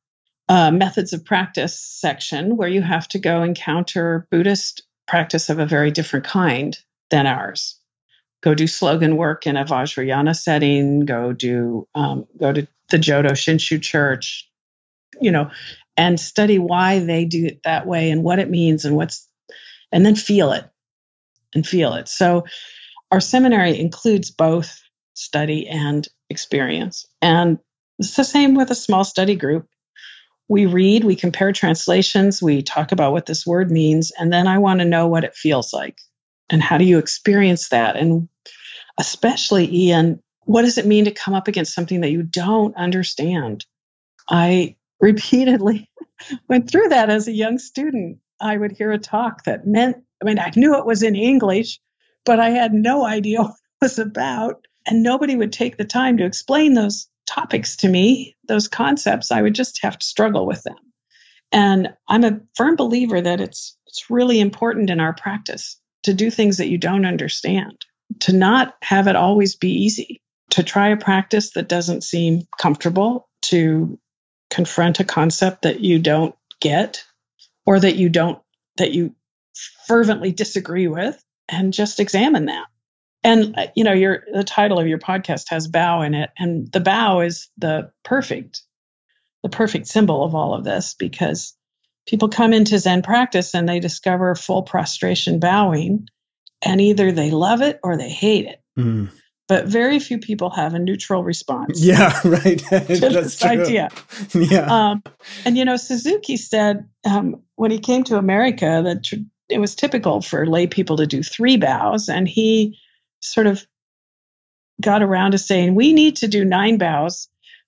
a 0.47 0.71
methods 0.71 1.13
of 1.13 1.25
practice 1.25 1.78
section 1.80 2.56
where 2.56 2.69
you 2.69 2.82
have 2.82 3.08
to 3.10 3.19
go 3.19 3.43
encounter 3.43 4.28
Buddhist 4.32 4.84
practice 5.08 5.49
of 5.49 5.60
a 5.60 5.65
very 5.65 5.91
different 5.91 6.25
kind 6.25 6.78
than 7.10 7.28
ours. 7.28 7.80
Go 8.41 8.54
do 8.56 8.67
slogan 8.67 9.17
work 9.17 9.45
in 9.45 9.58
a 9.58 9.65
Vajrayana 9.65 10.36
setting. 10.36 11.02
Go 11.02 11.34
do 11.34 11.88
um, 11.93 12.25
go 12.38 12.54
to 12.54 12.67
the 12.89 12.97
Jodo 12.97 13.32
Shinshu 13.32 13.82
Church 13.82 14.48
you 15.21 15.32
know, 15.32 15.51
and 15.97 16.19
study 16.19 16.60
why 16.60 16.99
they 16.99 17.25
do 17.25 17.45
it 17.45 17.62
that 17.63 17.86
way 17.86 18.10
and 18.12 18.23
what 18.23 18.39
it 18.39 18.49
means 18.49 18.86
and 18.86 18.95
what's, 18.95 19.27
and 19.91 20.05
then 20.05 20.15
feel 20.15 20.51
it 20.51 20.65
and 21.53 21.65
feel 21.65 21.93
it. 21.93 22.08
So 22.08 22.45
our 23.12 23.19
seminary 23.19 23.79
includes 23.79 24.32
both 24.32 24.82
study 25.13 25.67
and 25.67 26.08
experience. 26.29 27.05
And 27.21 27.60
it's 27.97 28.15
the 28.15 28.23
same 28.23 28.55
with 28.55 28.71
a 28.71 28.75
small 28.75 29.03
study 29.03 29.36
group. 29.36 29.67
We 30.47 30.65
read, 30.65 31.03
we 31.03 31.15
compare 31.15 31.51
translations, 31.51 32.41
we 32.41 32.63
talk 32.63 32.91
about 32.91 33.12
what 33.12 33.25
this 33.25 33.45
word 33.45 33.69
means, 33.69 34.12
and 34.17 34.34
then 34.34 34.47
I 34.47 34.58
want 34.58 34.79
to 34.79 34.86
know 34.86 35.08
what 35.08 35.23
it 35.23 35.36
feels 35.36 35.73
like 35.73 35.97
and 36.49 36.62
how 36.62 36.77
do 36.77 36.86
you 36.86 36.97
experience 36.97 37.69
that? 37.69 37.95
And 37.95 38.27
especially, 38.97 39.69
Ian, 39.71 40.21
what 40.45 40.63
does 40.63 40.77
it 40.77 40.88
mean 40.88 41.05
to 41.05 41.12
come 41.12 41.36
up 41.36 41.47
against 41.47 41.75
something 41.75 42.01
that 42.01 42.12
you 42.12 42.23
don't 42.23 42.75
understand? 42.75 43.65
I 44.27 44.75
repeatedly 44.99 45.89
went 46.49 46.69
through 46.69 46.89
that 46.89 47.09
as 47.09 47.27
a 47.27 47.33
young 47.33 47.57
student. 47.57 48.19
I 48.41 48.57
would 48.57 48.71
hear 48.71 48.91
a 48.91 48.97
talk 48.97 49.43
that 49.43 49.67
meant, 49.67 49.97
I 50.21 50.25
mean, 50.25 50.39
I 50.39 50.51
knew 50.55 50.77
it 50.77 50.85
was 50.85 51.03
in 51.03 51.15
English, 51.15 51.79
but 52.25 52.39
I 52.39 52.49
had 52.49 52.73
no 52.73 53.05
idea 53.05 53.39
what 53.41 53.51
it 53.51 53.81
was 53.81 53.99
about. 53.99 54.65
And 54.88 55.03
nobody 55.03 55.35
would 55.35 55.53
take 55.53 55.77
the 55.77 55.85
time 55.85 56.17
to 56.17 56.25
explain 56.25 56.73
those 56.73 57.07
topics 57.27 57.75
to 57.77 57.89
me, 57.89 58.35
those 58.47 58.67
concepts. 58.67 59.31
I 59.31 59.41
would 59.41 59.53
just 59.53 59.81
have 59.83 59.99
to 59.99 60.05
struggle 60.05 60.47
with 60.47 60.63
them. 60.63 60.77
And 61.51 61.89
I'm 62.07 62.23
a 62.23 62.39
firm 62.55 62.75
believer 62.75 63.21
that 63.21 63.41
it's 63.41 63.75
it's 63.88 64.09
really 64.09 64.39
important 64.39 64.91
in 64.91 64.99
our 64.99 65.13
practice 65.13 65.77
to 66.03 66.13
do 66.13 66.29
things 66.29 66.57
that 66.57 66.69
you 66.69 66.77
don't 66.77 67.05
understand, 67.05 67.85
to 68.19 68.33
not 68.33 68.75
have 68.83 69.07
it 69.07 69.15
always 69.15 69.55
be 69.55 69.71
easy, 69.71 70.21
to 70.51 70.63
try 70.63 70.89
a 70.89 70.97
practice 70.97 71.51
that 71.53 71.67
doesn't 71.67 72.03
seem 72.03 72.43
comfortable, 72.59 73.27
to 73.41 73.99
confront 74.49 74.99
a 74.99 75.03
concept 75.03 75.63
that 75.63 75.79
you 75.79 75.99
don't 75.99 76.35
get 76.59 77.03
or 77.65 77.79
that 77.79 77.95
you 77.95 78.09
don't 78.09 78.41
that 78.77 78.91
you 78.91 79.15
fervently 79.88 80.31
disagree 80.31 80.88
with 80.88 81.21
and 81.47 81.73
just 81.73 81.99
examine 81.99 82.45
that 82.45 82.65
and 83.23 83.57
uh, 83.57 83.67
you 83.75 83.83
know 83.83 83.93
your 83.93 84.23
the 84.33 84.43
title 84.43 84.79
of 84.79 84.88
your 84.88 84.99
podcast 84.99 85.45
has 85.49 85.67
bow 85.67 86.01
in 86.01 86.13
it 86.13 86.29
and 86.38 86.71
the 86.71 86.79
bow 86.79 87.21
is 87.21 87.49
the 87.57 87.91
perfect 88.03 88.62
the 89.43 89.49
perfect 89.49 89.88
symbol 89.88 90.23
of 90.23 90.35
all 90.35 90.53
of 90.53 90.63
this 90.63 90.95
because 90.95 91.55
people 92.07 92.29
come 92.29 92.53
into 92.53 92.79
zen 92.79 93.01
practice 93.01 93.53
and 93.53 93.67
they 93.67 93.79
discover 93.79 94.35
full 94.35 94.63
prostration 94.63 95.39
bowing 95.39 96.07
and 96.62 96.81
either 96.81 97.12
they 97.12 97.31
love 97.31 97.62
it 97.62 97.79
or 97.83 97.97
they 97.97 98.09
hate 98.09 98.45
it 98.45 98.62
mm. 98.77 99.09
But 99.49 99.65
very 99.65 99.99
few 99.99 100.17
people 100.17 100.49
have 100.51 100.73
a 100.73 100.79
neutral 100.79 101.23
response 101.23 101.83
yeah 101.83 102.17
right 102.23 102.59
to 102.69 103.09
this 103.09 103.38
true. 103.38 103.49
idea 103.49 103.89
yeah 104.33 104.91
um, 104.91 105.03
and 105.43 105.57
you 105.57 105.65
know 105.65 105.75
suzuki 105.75 106.38
said 106.38 106.88
um, 107.05 107.41
when 107.55 107.71
he 107.71 107.79
came 107.79 108.05
to 108.05 108.17
america 108.17 108.81
that 108.85 109.03
tr- 109.03 109.15
it 109.49 109.59
was 109.59 109.75
typical 109.75 110.21
for 110.21 110.45
lay 110.45 110.67
people 110.67 110.95
to 110.97 111.07
do 111.07 111.23
three 111.23 111.57
bows 111.57 112.07
and 112.07 112.27
he 112.27 112.77
sort 113.21 113.47
of 113.47 113.65
got 114.81 115.03
around 115.03 115.31
to 115.31 115.38
saying, 115.38 115.75
we 115.75 115.93
need 115.93 116.17
to 116.17 116.27
do 116.27 116.45
nine 116.45 116.77
bows 116.77 117.27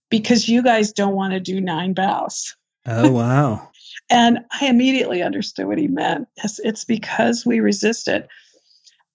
because 0.09 0.47
you 0.47 0.63
guys 0.63 0.93
don't 0.93 1.15
want 1.15 1.33
to 1.33 1.39
do 1.39 1.59
nine 1.59 1.93
bows. 1.93 2.55
Oh, 2.85 3.11
wow. 3.11 3.69
and 4.09 4.39
I 4.59 4.67
immediately 4.67 5.21
understood 5.21 5.67
what 5.67 5.77
he 5.77 5.87
meant. 5.87 6.27
It's, 6.37 6.59
it's 6.59 6.85
because 6.85 7.45
we 7.45 7.59
resist 7.59 8.07
it. 8.07 8.27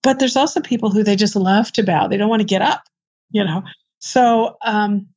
But 0.07 0.21
there's 0.21 0.37
also 0.37 0.61
people 0.61 0.93
who 0.93 1.03
they 1.03 1.17
just 1.17 1.35
love 1.35 1.73
to 1.73 1.83
bow. 1.83 2.07
They 2.07 2.17
don't 2.17 2.29
want 2.29 2.39
to 2.39 2.47
get 2.47 2.63
up, 2.63 2.85
you 3.33 3.43
know. 3.43 3.65
So 3.99 4.57
um, 4.65 5.09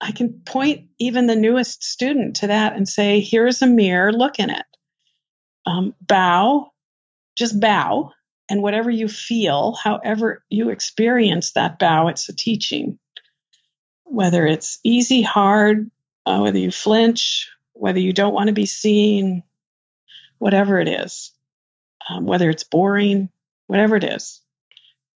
I 0.00 0.10
can 0.10 0.40
point 0.44 0.88
even 0.98 1.28
the 1.28 1.36
newest 1.36 1.84
student 1.84 2.34
to 2.38 2.48
that 2.48 2.74
and 2.74 2.88
say, 2.88 3.20
here's 3.20 3.62
a 3.62 3.68
mirror, 3.68 4.12
look 4.12 4.40
in 4.40 4.50
it. 4.50 4.64
Um, 5.66 5.94
bow, 6.00 6.72
just 7.36 7.60
bow 7.60 8.10
and 8.48 8.60
whatever 8.60 8.90
you 8.90 9.06
feel, 9.06 9.76
however 9.80 10.42
you 10.50 10.70
experience 10.70 11.52
that 11.52 11.78
bow, 11.78 12.08
it's 12.08 12.28
a 12.28 12.34
teaching. 12.34 12.98
Whether 14.02 14.46
it's 14.46 14.80
easy, 14.82 15.22
hard, 15.22 15.92
uh, 16.26 16.40
whether 16.40 16.58
you 16.58 16.72
flinch, 16.72 17.48
whether 17.74 18.00
you 18.00 18.12
don't 18.12 18.34
want 18.34 18.48
to 18.48 18.52
be 18.52 18.66
seen, 18.66 19.44
whatever 20.38 20.80
it 20.80 20.88
is, 20.88 21.30
um, 22.08 22.26
whether 22.26 22.50
it's 22.50 22.64
boring, 22.64 23.28
whatever 23.70 23.94
it 23.96 24.04
is, 24.04 24.42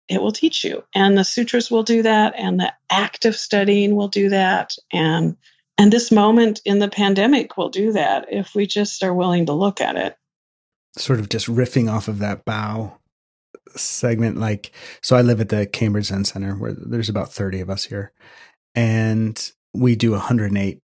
it 0.08 0.20
will 0.20 0.32
teach 0.32 0.64
you. 0.64 0.82
And 0.92 1.16
the 1.16 1.24
sutras 1.24 1.70
will 1.70 1.84
do 1.84 2.02
that, 2.02 2.34
and 2.36 2.58
the 2.58 2.72
act 2.90 3.24
of 3.24 3.36
studying 3.36 3.94
will 3.94 4.08
do 4.08 4.28
that, 4.30 4.74
and 4.92 5.36
and 5.78 5.92
this 5.92 6.10
moment 6.10 6.60
in 6.66 6.78
the 6.80 6.88
pandemic 6.88 7.56
will 7.56 7.70
do 7.70 7.92
that 7.92 8.26
if 8.30 8.54
we 8.54 8.66
just 8.66 9.02
are 9.02 9.14
willing 9.14 9.46
to 9.46 9.52
look 9.52 9.80
at 9.80 9.96
it. 9.96 10.16
Sort 10.98 11.20
of 11.20 11.28
just 11.28 11.46
riffing 11.46 11.90
off 11.90 12.08
of 12.08 12.18
that 12.18 12.44
bow 12.44 12.98
segment 13.76 14.36
like 14.36 14.72
so 15.00 15.14
i 15.14 15.22
live 15.22 15.40
at 15.40 15.48
the 15.48 15.64
cambridge 15.64 16.06
zen 16.06 16.24
center 16.24 16.54
where 16.54 16.72
there's 16.72 17.08
about 17.08 17.32
30 17.32 17.60
of 17.60 17.70
us 17.70 17.84
here 17.84 18.12
and 18.74 19.52
we 19.72 19.94
do 19.94 20.10
108 20.10 20.80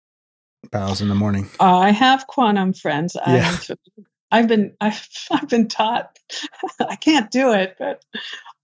bows 0.70 1.00
in 1.00 1.08
the 1.08 1.16
morning 1.16 1.50
i 1.62 1.92
have 1.92 2.28
quantum 2.28 2.74
friends 2.74 3.16
yeah. 3.26 3.58
I've, 3.70 3.78
I've 4.34 4.50
been 4.50 4.76
I've, 4.82 5.08
I've 5.32 5.50
been 5.50 5.70
taught. 5.70 6.20
I 6.82 6.98
can't 6.98 7.32
do 7.32 7.54
it 7.54 7.76
but 7.80 8.04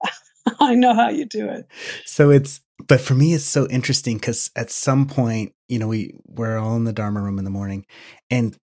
i 0.59 0.75
know 0.75 0.93
how 0.93 1.09
you 1.09 1.25
do 1.25 1.47
it. 1.47 1.67
So 2.05 2.31
it's 2.31 2.61
but 2.87 2.99
for 2.99 3.13
me 3.13 3.33
it's 3.33 3.45
so 3.45 3.67
interesting 3.67 4.17
because 4.17 4.51
at 4.55 4.71
some 4.71 5.05
point 5.05 5.53
you 5.69 5.79
know 5.79 5.87
we 5.87 6.13
we're 6.25 6.57
all 6.57 6.75
in 6.75 6.83
the 6.83 6.93
dharma 6.93 7.21
room 7.21 7.39
in 7.39 7.45
the 7.45 7.51
morning 7.51 7.85
and 8.29 8.57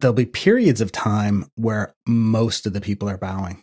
there'll 0.00 0.14
be 0.14 0.26
periods 0.26 0.80
of 0.80 0.92
time 0.92 1.46
where 1.56 1.94
most 2.06 2.66
of 2.66 2.72
the 2.72 2.80
people 2.80 3.08
are 3.08 3.18
bowing. 3.18 3.62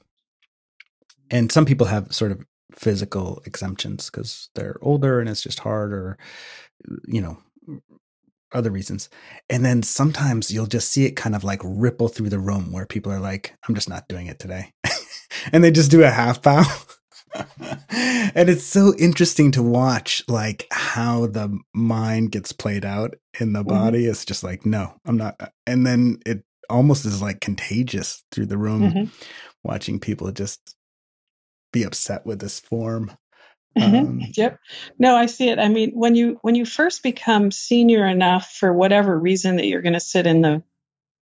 And 1.31 1.51
some 1.51 1.65
people 1.65 1.87
have 1.87 2.13
sort 2.13 2.31
of 2.31 2.45
physical 2.73 3.41
exemptions 3.45 4.09
because 4.09 4.49
they're 4.55 4.77
older 4.81 5.19
and 5.19 5.29
it's 5.29 5.41
just 5.41 5.59
hard 5.59 5.93
or 5.93 6.17
you 7.07 7.21
know 7.21 7.37
other 8.55 8.71
reasons 8.71 9.09
and 9.49 9.63
then 9.63 9.83
sometimes 9.83 10.51
you'll 10.51 10.65
just 10.65 10.89
see 10.89 11.05
it 11.05 11.15
kind 11.15 11.35
of 11.35 11.43
like 11.43 11.61
ripple 11.63 12.07
through 12.07 12.29
the 12.29 12.39
room 12.39 12.71
where 12.71 12.85
people 12.85 13.11
are 13.11 13.19
like 13.19 13.53
i'm 13.67 13.75
just 13.75 13.89
not 13.89 14.07
doing 14.07 14.27
it 14.27 14.39
today 14.39 14.71
and 15.51 15.63
they 15.63 15.71
just 15.71 15.91
do 15.91 16.03
a 16.03 16.09
half 16.09 16.41
bow 16.41 16.63
and 17.89 18.49
it's 18.49 18.63
so 18.63 18.93
interesting 18.97 19.51
to 19.51 19.61
watch 19.61 20.23
like 20.27 20.65
how 20.71 21.25
the 21.27 21.59
mind 21.73 22.31
gets 22.31 22.51
played 22.51 22.85
out 22.85 23.13
in 23.39 23.53
the 23.53 23.59
mm-hmm. 23.59 23.69
body 23.69 24.01
mm-hmm. 24.01 24.11
it's 24.11 24.25
just 24.25 24.43
like 24.43 24.65
no 24.65 24.93
i'm 25.05 25.17
not 25.17 25.53
and 25.67 25.85
then 25.85 26.17
it 26.25 26.43
almost 26.69 27.05
is 27.05 27.21
like 27.21 27.41
contagious 27.41 28.23
through 28.31 28.45
the 28.45 28.57
room 28.57 28.81
mm-hmm. 28.81 29.03
watching 29.63 29.99
people 29.99 30.31
just 30.31 30.75
be 31.75 31.83
upset 31.83 32.25
with 32.25 32.39
this 32.39 32.57
form. 32.57 33.11
Mm-hmm. 33.77 33.95
Um, 33.95 34.21
yep. 34.35 34.59
No, 34.97 35.15
I 35.15 35.25
see 35.25 35.49
it. 35.49 35.59
I 35.59 35.67
mean, 35.67 35.91
when 35.91 36.15
you 36.15 36.39
when 36.41 36.55
you 36.55 36.65
first 36.65 37.03
become 37.03 37.51
senior 37.51 38.05
enough 38.07 38.51
for 38.51 38.71
whatever 38.71 39.17
reason 39.17 39.57
that 39.57 39.65
you're 39.65 39.81
going 39.81 39.93
to 39.93 39.99
sit 39.99 40.25
in 40.25 40.41
the 40.41 40.63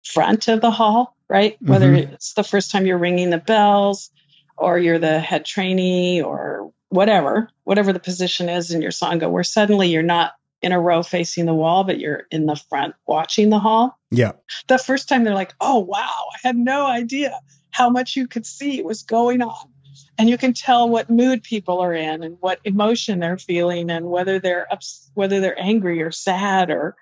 front 0.04 0.48
of 0.48 0.62
the 0.62 0.72
hall, 0.72 1.16
right? 1.30 1.58
Whether 1.62 1.94
mm-hmm. 1.94 2.14
it's 2.14 2.34
the 2.34 2.44
first 2.44 2.72
time 2.72 2.86
you're 2.86 2.98
ringing 2.98 3.30
the 3.30 3.38
bells 3.38 4.10
or 4.58 4.78
you're 4.78 5.00
the 5.00 5.20
head 5.20 5.46
trainee 5.46 6.22
or 6.22 6.74
whatever, 6.90 7.50
whatever 7.64 7.94
the 7.94 8.00
position 8.00 8.50
is 8.50 8.72
in 8.72 8.82
your 8.82 8.92
sangha, 8.92 9.32
where 9.32 9.44
suddenly 9.44 9.90
you're 9.90 10.04
not 10.04 10.34
in 10.62 10.72
a 10.72 10.80
row 10.80 11.02
facing 11.02 11.46
the 11.46 11.54
wall, 11.54 11.84
but 11.84 12.00
you're 12.00 12.28
in 12.32 12.46
the 12.46 12.56
front 12.56 12.94
watching 13.08 13.50
the 13.50 13.60
hall. 13.60 13.98
Yeah. 14.12 14.34
The 14.68 14.78
first 14.78 15.10
time 15.10 15.24
they're 15.24 15.34
like, 15.34 15.56
"Oh 15.60 15.80
wow, 15.80 16.30
I 16.34 16.48
had 16.48 16.56
no 16.56 16.86
idea 16.86 17.40
how 17.72 17.90
much 17.90 18.16
you 18.16 18.28
could 18.28 18.46
see 18.46 18.82
was 18.82 19.04
going 19.04 19.42
on." 19.42 19.71
And 20.18 20.30
you 20.30 20.38
can 20.38 20.54
tell 20.54 20.90
what 20.90 21.10
mood 21.10 21.44
people 21.44 21.80
are 21.80 21.94
in 21.94 22.24
and 22.24 22.38
what 22.40 22.60
emotion 22.64 23.20
they're 23.20 23.38
feeling 23.38 23.90
and 23.90 24.10
whether 24.10 24.40
they're 24.40 24.72
ups- 24.72 25.10
whether 25.14 25.40
they're 25.40 25.60
angry 25.60 26.02
or 26.02 26.12
sad 26.12 26.70
or 26.70 26.96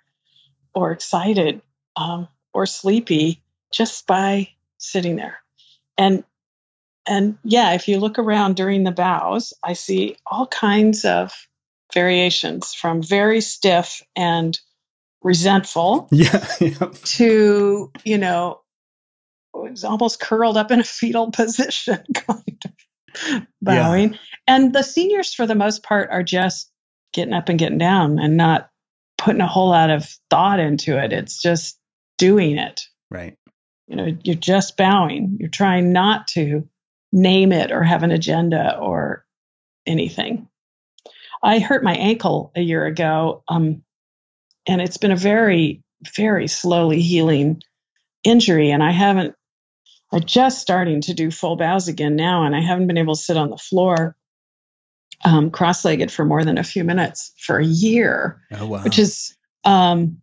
or 0.73 0.91
excited 0.91 1.61
um, 1.95 2.27
or 2.53 2.65
sleepy 2.65 3.41
just 3.71 4.07
by 4.07 4.49
sitting 4.77 5.15
there 5.15 5.37
and 5.97 6.23
and 7.07 7.37
yeah 7.43 7.73
if 7.73 7.87
you 7.87 7.99
look 7.99 8.17
around 8.17 8.55
during 8.55 8.83
the 8.83 8.91
bows 8.91 9.53
i 9.63 9.73
see 9.73 10.15
all 10.25 10.47
kinds 10.47 11.05
of 11.05 11.33
variations 11.93 12.73
from 12.73 13.01
very 13.01 13.41
stiff 13.41 14.01
and 14.15 14.59
resentful 15.21 16.07
yeah, 16.11 16.47
yeah. 16.61 16.89
to 17.03 17.91
you 18.05 18.17
know 18.17 18.61
almost 19.83 20.19
curled 20.19 20.57
up 20.57 20.71
in 20.71 20.79
a 20.79 20.83
fetal 20.83 21.31
position 21.31 22.01
kind 22.13 22.61
of 22.65 22.71
bowing. 23.61 24.13
Yeah. 24.13 24.19
And 24.47 24.73
the 24.73 24.83
seniors, 24.83 25.33
for 25.33 25.45
the 25.45 25.55
most 25.55 25.83
part, 25.83 26.09
are 26.11 26.23
just 26.23 26.71
getting 27.13 27.33
up 27.33 27.49
and 27.49 27.59
getting 27.59 27.77
down 27.77 28.19
and 28.19 28.37
not 28.37 28.69
putting 29.17 29.41
a 29.41 29.47
whole 29.47 29.69
lot 29.69 29.89
of 29.89 30.07
thought 30.29 30.59
into 30.59 30.97
it. 30.97 31.11
It's 31.13 31.41
just 31.41 31.79
doing 32.17 32.57
it. 32.57 32.81
Right. 33.09 33.37
You 33.87 33.95
know, 33.95 34.17
you're 34.23 34.35
just 34.35 34.77
bowing. 34.77 35.37
You're 35.39 35.49
trying 35.49 35.91
not 35.91 36.27
to 36.29 36.67
name 37.11 37.51
it 37.51 37.71
or 37.71 37.83
have 37.83 38.03
an 38.03 38.11
agenda 38.11 38.77
or 38.77 39.25
anything. 39.85 40.47
I 41.41 41.59
hurt 41.59 41.83
my 41.83 41.95
ankle 41.95 42.51
a 42.55 42.61
year 42.61 42.85
ago, 42.85 43.43
um, 43.47 43.83
and 44.67 44.81
it's 44.81 44.97
been 44.97 45.11
a 45.11 45.17
very, 45.17 45.81
very 46.15 46.47
slowly 46.47 47.01
healing 47.01 47.61
injury, 48.23 48.71
and 48.71 48.83
I 48.83 48.91
haven't 48.91 49.35
I'm 50.11 50.23
just 50.23 50.59
starting 50.61 51.01
to 51.01 51.13
do 51.13 51.29
full 51.31 51.55
bows 51.55 51.87
again 51.87 52.15
now, 52.15 52.43
and 52.43 52.55
I 52.55 52.61
haven't 52.61 52.87
been 52.87 52.97
able 52.97 53.15
to 53.15 53.21
sit 53.21 53.37
on 53.37 53.49
the 53.49 53.57
floor 53.57 54.15
um, 55.23 55.51
cross-legged 55.51 56.11
for 56.11 56.25
more 56.25 56.43
than 56.43 56.57
a 56.57 56.63
few 56.63 56.83
minutes 56.83 57.33
for 57.37 57.57
a 57.57 57.65
year, 57.65 58.41
oh, 58.53 58.67
wow. 58.67 58.83
which 58.83 58.97
is, 58.97 59.35
um, 59.65 60.21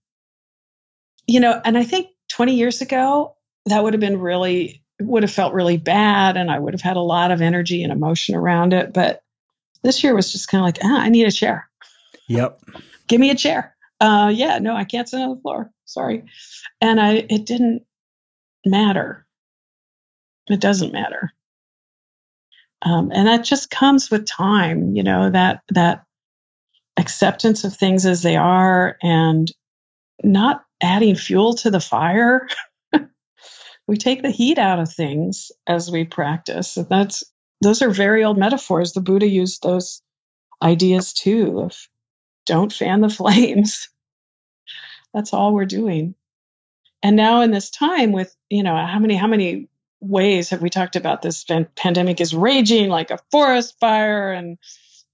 you 1.27 1.41
know, 1.41 1.61
and 1.65 1.77
I 1.77 1.85
think 1.85 2.09
20 2.31 2.55
years 2.55 2.81
ago 2.81 3.37
that 3.67 3.83
would 3.83 3.95
have 3.95 4.01
been 4.01 4.19
really 4.19 4.83
would 4.99 5.23
have 5.23 5.33
felt 5.33 5.53
really 5.53 5.77
bad, 5.77 6.37
and 6.37 6.51
I 6.51 6.59
would 6.59 6.73
have 6.73 6.81
had 6.81 6.97
a 6.97 7.01
lot 7.01 7.31
of 7.31 7.43
energy 7.43 7.83
and 7.83 7.93
emotion 7.93 8.35
around 8.35 8.73
it. 8.73 8.95
But 8.95 9.23
this 9.83 10.03
year 10.03 10.15
was 10.15 10.33
just 10.33 10.49
kind 10.49 10.63
of 10.63 10.65
like, 10.65 10.79
ah, 10.83 11.03
I 11.03 11.11
need 11.11 11.27
a 11.27 11.33
chair. 11.33 11.69
Yep. 12.29 12.61
Give 13.07 13.21
me 13.21 13.31
a 13.31 13.35
chair. 13.35 13.77
Uh, 14.01 14.33
yeah, 14.35 14.59
no, 14.59 14.75
I 14.75 14.85
can't 14.85 15.09
sit 15.09 15.21
on 15.21 15.35
the 15.35 15.41
floor. 15.41 15.71
Sorry, 15.85 16.25
and 16.81 16.99
I 16.99 17.27
it 17.29 17.45
didn't 17.45 17.83
matter 18.65 19.26
it 20.49 20.61
doesn't 20.61 20.93
matter. 20.93 21.33
Um, 22.83 23.11
and 23.13 23.27
that 23.27 23.45
just 23.45 23.71
comes 23.71 24.11
with 24.11 24.27
time, 24.27 24.95
you 24.95 25.03
know, 25.03 25.31
that 25.31 25.63
that 25.71 26.05
acceptance 26.97 27.65
of 27.65 27.75
things 27.75 28.07
as 28.07 28.23
they 28.23 28.37
are 28.37 28.97
and 29.03 29.51
not 30.23 30.65
adding 30.81 31.15
fuel 31.15 31.55
to 31.55 31.71
the 31.71 31.81
fire. 31.81 32.49
we 33.87 33.97
take 33.97 34.23
the 34.23 34.31
heat 34.31 34.59
out 34.59 34.79
of 34.79 34.93
things 34.93 35.53
as 35.67 35.91
we 35.91 36.05
practice. 36.05 36.77
And 36.77 36.89
that's 36.89 37.25
those 37.61 37.83
are 37.83 37.91
very 37.91 38.25
old 38.25 38.39
metaphors. 38.39 38.93
The 38.93 39.01
Buddha 39.01 39.27
used 39.27 39.63
those 39.63 40.03
ideas 40.63 41.13
too 41.13 41.61
of 41.61 41.89
don't 42.45 42.73
fan 42.73 43.01
the 43.01 43.09
flames. 43.11 43.89
That's 45.15 45.33
all 45.33 45.55
we're 45.55 45.67
doing. 45.67 46.15
And 47.03 47.17
now 47.17 47.43
in 47.43 47.51
this 47.51 47.71
time 47.71 48.13
with, 48.13 48.35
you 48.51 48.63
know, 48.63 48.75
how 48.75 48.99
many 48.99 49.17
how 49.17 49.27
many 49.27 49.69
ways 50.01 50.51
have 50.51 50.63
we 50.63 50.71
talked 50.71 50.97
about 50.97 51.23
this 51.23 51.45
pandemic 51.77 52.21
is 52.21 52.35
raging 52.35 52.89
like 52.89 53.11
a 53.11 53.19
forest 53.31 53.77
fire 53.81 54.33
and 54.33 54.59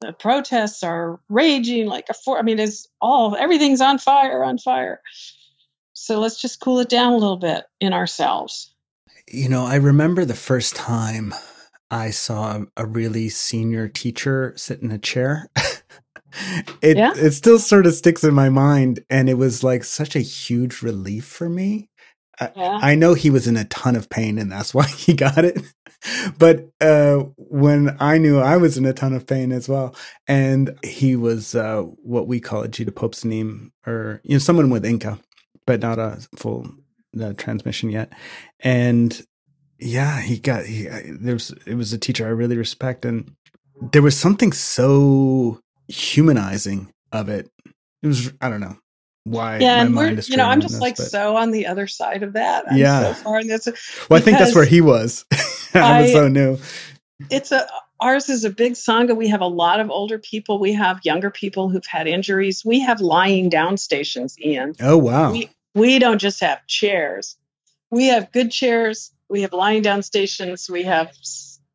the 0.01 0.13
protests 0.13 0.83
are 0.83 1.21
raging 1.29 1.87
like 1.87 2.07
a 2.11 2.15
for 2.15 2.39
I 2.39 2.43
mean 2.43 2.59
it's 2.59 2.89
all 3.01 3.37
everything's 3.37 3.81
on 3.81 3.99
fire 3.99 4.45
on 4.45 4.59
fire. 4.59 5.01
So 5.95 6.19
let's 6.19 6.41
just 6.41 6.61
cool 6.61 6.81
it 6.81 6.89
down 6.89 7.13
a 7.13 7.17
little 7.17 7.37
bit 7.37 7.65
in 7.81 7.93
ourselves. 7.93 8.75
You 9.29 9.49
know, 9.49 9.65
I 9.65 9.77
remember 9.77 10.25
the 10.25 10.35
first 10.35 10.75
time 10.75 11.33
I 11.91 12.11
saw 12.11 12.65
a 12.77 12.87
really 12.87 13.29
senior 13.29 13.87
teacher 13.87 14.53
sit 14.57 14.81
in 14.83 14.91
a 14.91 14.99
chair. 14.99 15.49
it 16.83 16.97
yeah. 16.97 17.13
it 17.15 17.33
still 17.33 17.59
sort 17.59 17.87
of 17.87 17.95
sticks 17.95 18.25
in 18.25 18.35
my 18.35 18.49
mind 18.49 19.05
and 19.09 19.29
it 19.29 19.35
was 19.35 19.63
like 19.63 19.85
such 19.85 20.17
a 20.17 20.21
huge 20.21 20.83
relief 20.83 21.25
for 21.25 21.49
me. 21.49 21.89
Yeah. 22.41 22.79
I, 22.83 22.93
I 22.93 22.95
know 22.95 23.15
he 23.15 23.31
was 23.31 23.47
in 23.47 23.57
a 23.57 23.65
ton 23.67 23.97
of 23.97 24.09
pain 24.09 24.39
and 24.39 24.51
that's 24.51 24.75
why 24.75 24.87
he 24.87 25.15
got 25.15 25.45
it. 25.45 25.61
but 26.39 26.69
uh, 26.81 27.19
when 27.37 27.97
I 28.01 28.19
knew 28.19 28.39
I 28.39 28.57
was 28.57 28.77
in 28.77 28.85
a 28.85 28.93
ton 28.93 29.13
of 29.13 29.27
pain 29.27 29.53
as 29.53 29.69
well, 29.69 29.95
and 30.27 30.77
he 30.85 31.17
was 31.17 31.55
uh, 31.55 31.83
what 31.83 32.27
we 32.27 32.41
call 32.41 32.65
a 32.65 32.69
Jita 32.69 33.71
or 33.87 34.21
you 34.25 34.35
know, 34.35 34.39
someone 34.39 34.71
with 34.71 34.85
inka, 34.85 35.21
but 35.67 35.81
not 35.81 35.99
a 35.99 36.27
full 36.37 36.69
uh, 37.21 37.35
transmission 37.35 37.91
yet. 37.91 38.13
And 38.61 39.21
yeah, 39.79 40.21
he 40.21 40.39
got 40.39 40.65
he. 40.65 40.89
There's 41.21 41.53
it 41.67 41.75
was 41.75 41.93
a 41.93 41.99
teacher 41.99 42.27
I 42.27 42.31
really 42.31 42.57
respect, 42.57 43.05
and 43.05 43.33
there 43.93 44.03
was 44.03 44.17
something 44.17 44.53
so 44.53 45.61
humanizing 45.89 46.93
of 47.13 47.29
it. 47.29 47.49
It 48.03 48.07
was 48.09 48.33
I 48.41 48.49
don't 48.49 48.61
know 48.61 48.77
why 49.25 49.59
yeah, 49.59 49.83
and 49.83 49.97
we're, 49.97 50.11
you 50.11 50.37
know, 50.37 50.47
I'm 50.47 50.61
just 50.61 50.75
this, 50.75 50.81
like 50.81 50.97
but... 50.97 51.07
so 51.07 51.37
on 51.37 51.53
the 51.53 51.67
other 51.67 51.87
side 51.87 52.23
of 52.23 52.33
that. 52.33 52.65
I'm 52.71 52.77
yeah. 52.77 53.15
So 53.15 53.23
far 53.23 53.41
in 53.41 53.47
this, 53.47 53.69
well, 54.11 54.19
I 54.19 54.23
think 54.23 54.39
that's 54.39 54.55
where 54.55 54.65
he 54.65 54.81
was. 54.81 55.25
I 55.75 56.03
was 56.03 56.13
so 56.13 56.29
new. 56.29 56.59
It's 57.31 57.53
a 57.53 57.69
ours 58.01 58.29
is 58.29 58.45
a 58.45 58.51
big 58.51 58.73
sangha. 58.73 59.17
We 59.17 59.29
have 59.29 59.41
a 59.41 59.47
lot 59.47 59.79
of 59.79 59.91
older 59.91 60.19
people. 60.19 60.59
We 60.59 60.73
have 60.73 61.01
younger 61.05 61.31
people 61.31 61.69
who've 61.69 61.87
had 61.87 62.09
injuries. 62.09 62.65
We 62.65 62.81
have 62.81 63.01
lying 63.01 63.49
down 63.49 63.77
stations, 63.77 64.37
Ian. 64.41 64.75
Oh 64.81 64.99
wow. 64.99 65.31
We 65.31 65.51
we 65.75 65.99
don't 65.99 66.19
just 66.19 66.41
have 66.41 66.67
chairs. 66.67 67.37
We 67.91 68.09
have 68.09 68.33
good 68.33 68.51
chairs. 68.51 69.13
We 69.29 69.43
have 69.43 69.53
lying 69.53 69.83
down 69.83 70.03
stations. 70.03 70.69
We 70.69 70.83
have 70.83 71.13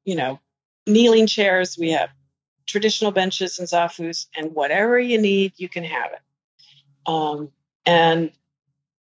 you 0.04 0.16
know 0.16 0.40
kneeling 0.86 1.28
chairs. 1.28 1.78
We 1.80 1.92
have 1.92 2.10
traditional 2.66 3.12
benches 3.12 3.58
and 3.58 3.68
zafus, 3.68 4.26
and 4.36 4.54
whatever 4.54 5.00
you 5.00 5.20
need, 5.22 5.54
you 5.56 5.70
can 5.70 5.86
have 5.86 6.12
it. 6.12 6.20
Um, 7.08 7.52
and 7.86 8.32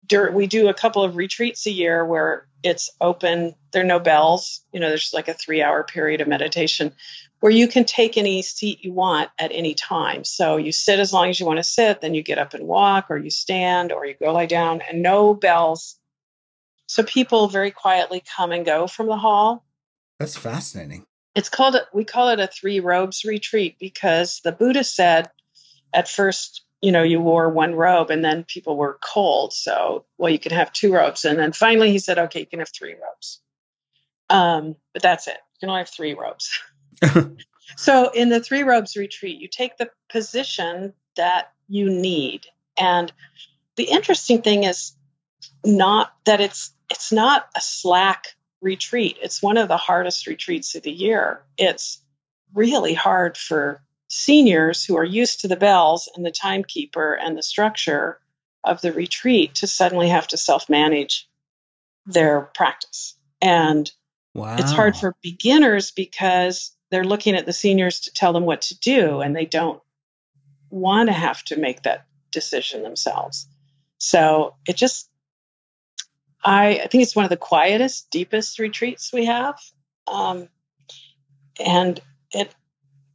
dur- 0.06 0.32
we 0.32 0.48
do 0.48 0.70
a 0.70 0.74
couple 0.74 1.04
of 1.04 1.18
retreats 1.18 1.66
a 1.66 1.72
year 1.72 2.06
where 2.06 2.48
it's 2.64 2.92
open. 3.02 3.56
There 3.72 3.82
are 3.82 3.88
no 3.88 4.00
bells. 4.00 4.62
You 4.72 4.80
know, 4.80 4.90
there's 4.90 5.14
like 5.14 5.28
a 5.28 5.34
three 5.34 5.62
hour 5.62 5.84
period 5.84 6.22
of 6.22 6.28
meditation 6.28 6.94
where 7.40 7.52
you 7.52 7.68
can 7.68 7.86
take 7.86 8.18
any 8.18 8.42
seat 8.42 8.84
you 8.84 8.92
want 8.92 9.30
at 9.40 9.52
any 9.54 9.74
time. 9.74 10.24
So 10.24 10.58
you 10.58 10.72
sit 10.72 11.00
as 11.00 11.14
long 11.14 11.30
as 11.30 11.40
you 11.40 11.46
want 11.46 11.58
to 11.58 11.64
sit, 11.64 12.02
then 12.02 12.14
you 12.14 12.22
get 12.22 12.38
up 12.38 12.54
and 12.54 12.68
walk, 12.68 13.08
or 13.10 13.18
you 13.18 13.30
stand, 13.30 13.92
or 13.92 14.06
you 14.06 14.16
go 14.20 14.34
lie 14.34 14.46
down, 14.46 14.82
and 14.82 15.02
no 15.02 15.34
bells. 15.34 15.98
So 16.88 17.04
people 17.04 17.48
very 17.48 17.72
quietly 17.72 18.22
come 18.36 18.52
and 18.52 18.66
go 18.66 18.88
from 18.88 19.08
the 19.08 19.18
hall. 19.18 19.66
That's 20.20 20.36
fascinating. 20.36 21.06
It's 21.34 21.48
called, 21.48 21.78
we 21.94 22.04
call 22.04 22.30
it 22.30 22.42
a 22.42 22.48
three 22.48 22.82
robes 22.82 23.24
retreat 23.24 23.78
because 23.80 24.42
the 24.44 24.52
Buddha 24.52 24.84
said 24.84 25.30
at 25.94 26.10
first 26.10 26.64
you 26.82 26.92
know, 26.92 27.04
you 27.04 27.20
wore 27.20 27.50
one 27.50 27.76
robe 27.76 28.10
and 28.10 28.24
then 28.24 28.44
people 28.46 28.78
were 28.78 29.00
cold. 29.02 29.54
So, 29.54 30.06
well, 30.18 30.32
you 30.32 30.40
can 30.40 30.54
have 30.54 30.72
two 30.72 30.94
robes. 30.94 31.26
And 31.26 31.38
then 31.38 31.52
finally 31.52 31.92
he 31.92 32.00
said, 32.00 32.18
okay, 32.18 32.42
you 32.42 32.46
can 32.46 32.60
have 32.60 32.72
three 32.74 32.94
robes. 32.94 33.42
Um, 34.30 34.76
but 34.94 35.02
that's 35.02 35.28
it. 35.28 35.38
You 35.54 35.60
can 35.62 35.70
only 35.70 35.82
have 35.82 35.90
three 35.90 36.14
robes. 36.14 36.50
so, 37.78 38.12
in 38.12 38.30
the 38.30 38.40
three 38.40 38.64
robes 38.64 38.96
retreat, 38.96 39.40
you 39.40 39.48
take 39.48 39.78
the 39.78 39.90
position 40.10 40.94
that 41.16 41.52
you 41.68 41.90
need. 41.90 42.46
And 42.78 43.12
the 43.76 43.86
interesting 43.86 44.42
thing 44.42 44.64
is 44.64 44.94
not 45.66 46.14
that 46.26 46.42
it's 46.42 46.72
it's 46.90 47.12
not 47.12 47.48
a 47.56 47.62
slack 47.62 48.36
retreat. 48.62 49.18
It's 49.22 49.42
one 49.42 49.58
of 49.58 49.68
the 49.68 49.78
hardest 49.78 50.28
retreats 50.28 50.76
of 50.76 50.84
the 50.84 50.92
year. 50.92 51.44
It's 51.58 52.02
really 52.54 52.94
hard 52.94 53.38
for 53.38 53.82
seniors 54.10 54.84
who 54.84 54.98
are 54.98 55.06
used 55.06 55.42
to 55.42 55.48
the 55.48 55.56
bells 55.56 56.10
and 56.16 56.26
the 56.26 56.32
timekeeper 56.32 57.14
and 57.14 57.38
the 57.38 57.44
structure 57.44 58.20
of 58.64 58.82
the 58.82 58.92
retreat 58.92 59.56
to 59.56 59.68
suddenly 59.68 60.10
have 60.10 60.28
to 60.28 60.38
self 60.38 60.68
manage 60.70 61.30
their 62.06 62.42
practice. 62.42 63.16
And 63.42 63.90
wow. 64.34 64.58
it's 64.58 64.72
hard 64.72 64.98
for 64.98 65.16
beginners 65.22 65.92
because 65.92 66.76
they're 66.90 67.04
looking 67.04 67.36
at 67.36 67.46
the 67.46 67.54
seniors 67.54 68.02
to 68.02 68.14
tell 68.14 68.34
them 68.34 68.46
what 68.46 68.64
to 68.64 68.80
do 68.80 69.22
and 69.22 69.36
they 69.36 69.46
don't 69.46 69.82
want 70.70 71.08
to 71.08 71.14
have 71.14 71.44
to 71.46 71.58
make 71.58 71.84
that 71.84 72.06
decision 72.32 72.84
themselves. 72.84 73.48
So 74.00 74.56
it 74.68 74.76
just, 74.76 75.10
I, 76.44 76.80
I 76.84 76.88
think 76.88 77.04
it's 77.04 77.16
one 77.16 77.26
of 77.26 77.30
the 77.30 77.38
quietest, 77.38 78.10
deepest 78.10 78.60
retreats 78.60 79.14
we 79.14 79.26
have. 79.26 79.60
Um, 80.08 80.50
and 81.64 82.00
it, 82.32 82.54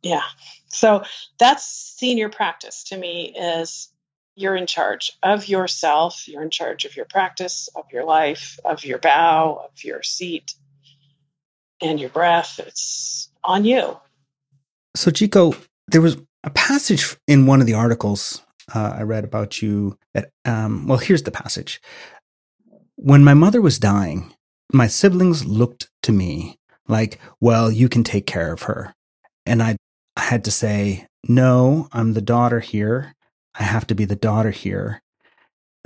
yeah, 0.05 0.23
so 0.69 1.03
that's 1.39 1.65
senior 1.65 2.29
practice 2.29 2.85
to 2.85 2.97
me 2.97 3.35
is 3.35 3.89
you're 4.37 4.55
in 4.55 4.67
charge 4.67 5.13
of 5.23 5.49
yourself, 5.49 6.29
you're 6.29 6.43
in 6.43 6.51
charge 6.51 6.85
of 6.85 6.95
your 6.95 7.07
practice, 7.07 7.69
of 7.75 7.85
your 7.91 8.05
life, 8.05 8.59
of 8.67 8.85
your 8.85 8.99
bow, 8.99 9.65
of 9.65 9.83
your 9.83 10.03
seat, 10.03 10.55
and 11.81 11.99
your 11.99 12.11
breath. 12.11 12.59
It's 12.59 13.31
on 13.45 13.65
you. 13.65 13.97
So, 14.95 15.11
Jiko, 15.11 15.57
there 15.89 16.03
was 16.03 16.19
a 16.43 16.51
passage 16.51 17.17
in 17.27 17.47
one 17.47 17.61
of 17.61 17.67
the 17.67 17.75
articles 17.75 18.43
uh, 18.75 18.97
I 18.99 19.03
read 19.03 19.25
about 19.25 19.63
you 19.63 19.97
that, 20.13 20.31
um, 20.45 20.87
well, 20.87 20.99
here's 20.99 21.23
the 21.23 21.31
passage. 21.31 21.81
When 22.97 23.25
my 23.25 23.35
mother 23.35 23.63
was 23.63 23.79
dying, 23.79 24.35
my 24.71 24.87
siblings 24.87 25.47
looked 25.47 25.89
to 26.03 26.13
me 26.13 26.59
like, 26.89 27.19
well, 27.41 27.71
you 27.71 27.89
can 27.89 28.05
take 28.05 28.27
care 28.27 28.53
of 28.53 28.63
her. 28.63 28.93
And 29.47 29.63
I 29.63 29.77
I 30.17 30.23
had 30.23 30.45
to 30.45 30.51
say, 30.51 31.07
no, 31.29 31.89
I'm 31.93 32.13
the 32.13 32.23
daughter 32.23 32.61
here. 32.61 33.15
I 33.55 33.63
have 33.63 33.87
to 33.89 33.95
be 33.95 34.05
the 34.05 34.17
daughter 34.17 34.51
here. 34.51 35.03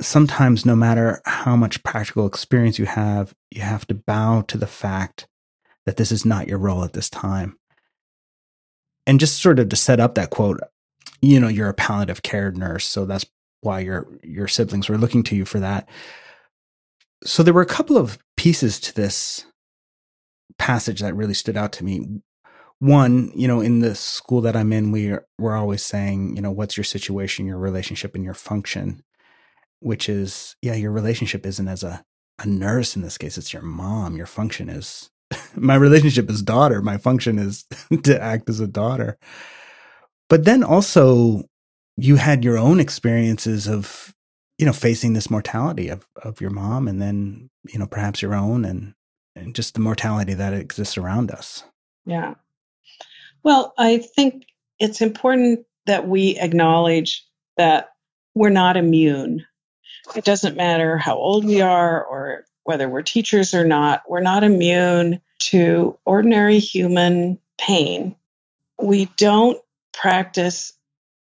Sometimes, 0.01 0.65
no 0.65 0.77
matter 0.77 1.21
how 1.25 1.57
much 1.57 1.83
practical 1.83 2.27
experience 2.27 2.79
you 2.79 2.87
have, 2.87 3.35
you 3.51 3.63
have 3.63 3.87
to 3.89 3.95
bow 3.95 4.43
to 4.43 4.57
the 4.59 4.67
fact 4.67 5.27
that 5.87 5.97
this 5.97 6.13
is 6.13 6.25
not 6.25 6.47
your 6.47 6.59
role 6.59 6.85
at 6.85 6.93
this 6.93 7.11
time. 7.11 7.59
And 9.07 9.19
just 9.19 9.41
sort 9.41 9.59
of 9.59 9.71
to 9.71 9.77
set 9.77 10.01
up 10.01 10.15
that 10.15 10.31
quote, 10.31 10.61
you 11.21 11.41
know, 11.41 11.49
you're 11.49 11.69
a 11.69 11.75
palliative 11.75 12.23
care 12.23 12.53
nurse, 12.53 12.85
so 12.85 13.07
that's 13.07 13.27
why 13.61 13.81
your 13.81 14.07
your 14.23 14.47
siblings 14.47 14.89
were 14.89 14.99
looking 14.99 15.23
to 15.25 15.37
you 15.37 15.45
for 15.45 15.59
that. 15.61 15.89
So 17.25 17.43
there 17.43 17.55
were 17.55 17.63
a 17.63 17.67
couple 17.67 17.97
of 17.97 18.19
pieces 18.37 18.79
to 18.81 18.95
this 18.95 19.47
passage 20.59 21.01
that 21.01 21.17
really 21.17 21.35
stood 21.35 21.57
out 21.57 21.73
to 21.73 21.85
me 21.85 22.21
one, 22.81 23.33
you 23.35 23.49
know, 23.49 23.61
in 23.61 23.81
the 23.81 23.95
school 23.95 24.41
that 24.43 24.57
I'm 24.57 24.73
in, 24.73 24.93
we 24.93 25.11
are, 25.11 25.27
we're 25.39 25.57
always 25.57 25.83
saying, 25.83 26.37
you 26.37 26.43
know, 26.43 26.53
what's 26.53 26.77
your 26.77 26.85
situation, 26.85 27.47
your 27.47 27.59
relationship, 27.59 28.15
and 28.15 28.25
your 28.25 28.35
function, 28.35 29.03
which 29.81 30.09
is, 30.09 30.57
yeah, 30.63 30.75
your 30.75 30.93
relationship 30.93 31.45
isn't 31.45 31.69
as 31.69 31.83
a, 31.83 32.05
a 32.39 32.47
nurse 32.47 32.95
in 32.95 33.03
this 33.03 33.19
case, 33.19 33.37
it's 33.37 33.53
your 33.53 33.63
mom. 33.63 34.17
Your 34.17 34.27
function 34.27 34.69
is, 34.69 35.11
my 35.57 35.75
relationship 35.75 36.31
is 36.31 36.43
daughter. 36.43 36.81
My 36.81 36.99
function 36.99 37.39
is 37.39 37.65
to 38.05 38.23
act 38.23 38.49
as 38.49 38.61
a 38.61 38.69
daughter. 38.69 39.19
But 40.29 40.45
then 40.45 40.63
also, 40.63 41.45
you 41.97 42.17
had 42.17 42.45
your 42.45 42.59
own 42.59 42.79
experiences 42.79 43.67
of, 43.67 44.15
you 44.57 44.67
know, 44.67 44.73
facing 44.73 45.15
this 45.15 45.31
mortality 45.31 45.89
of, 45.89 46.07
of 46.23 46.41
your 46.41 46.51
mom 46.51 46.87
and 46.87 47.03
then, 47.03 47.51
you 47.69 47.79
know, 47.79 47.87
perhaps 47.87 48.23
your 48.23 48.35
own 48.35 48.65
and, 48.65 48.95
and 49.35 49.55
just 49.55 49.75
the 49.75 49.81
mortality 49.81 50.35
that 50.35 50.53
exists 50.53 50.97
around 50.97 51.33
us. 51.33 51.65
Yeah. 52.07 52.35
Well, 53.43 53.75
I 53.79 53.99
think 53.99 54.47
it's 54.79 55.01
important 55.01 55.67
that 55.87 56.07
we 56.07 56.39
acknowledge 56.39 57.25
that 57.57 57.93
we're 58.35 58.51
not 58.51 58.77
immune. 58.77 59.47
It 60.15 60.25
doesn't 60.25 60.57
matter 60.57 60.97
how 60.97 61.17
old 61.17 61.45
we 61.45 61.61
are 61.61 62.05
or 62.05 62.45
whether 62.65 62.89
we're 62.89 63.03
teachers 63.03 63.55
or 63.55 63.65
not, 63.65 64.03
we're 64.09 64.21
not 64.21 64.45
immune 64.45 65.21
to 65.39 65.99
ordinary 66.05 66.59
human 66.59 67.39
pain. 67.59 68.15
We 68.81 69.07
don't 69.17 69.59
practice, 69.93 70.75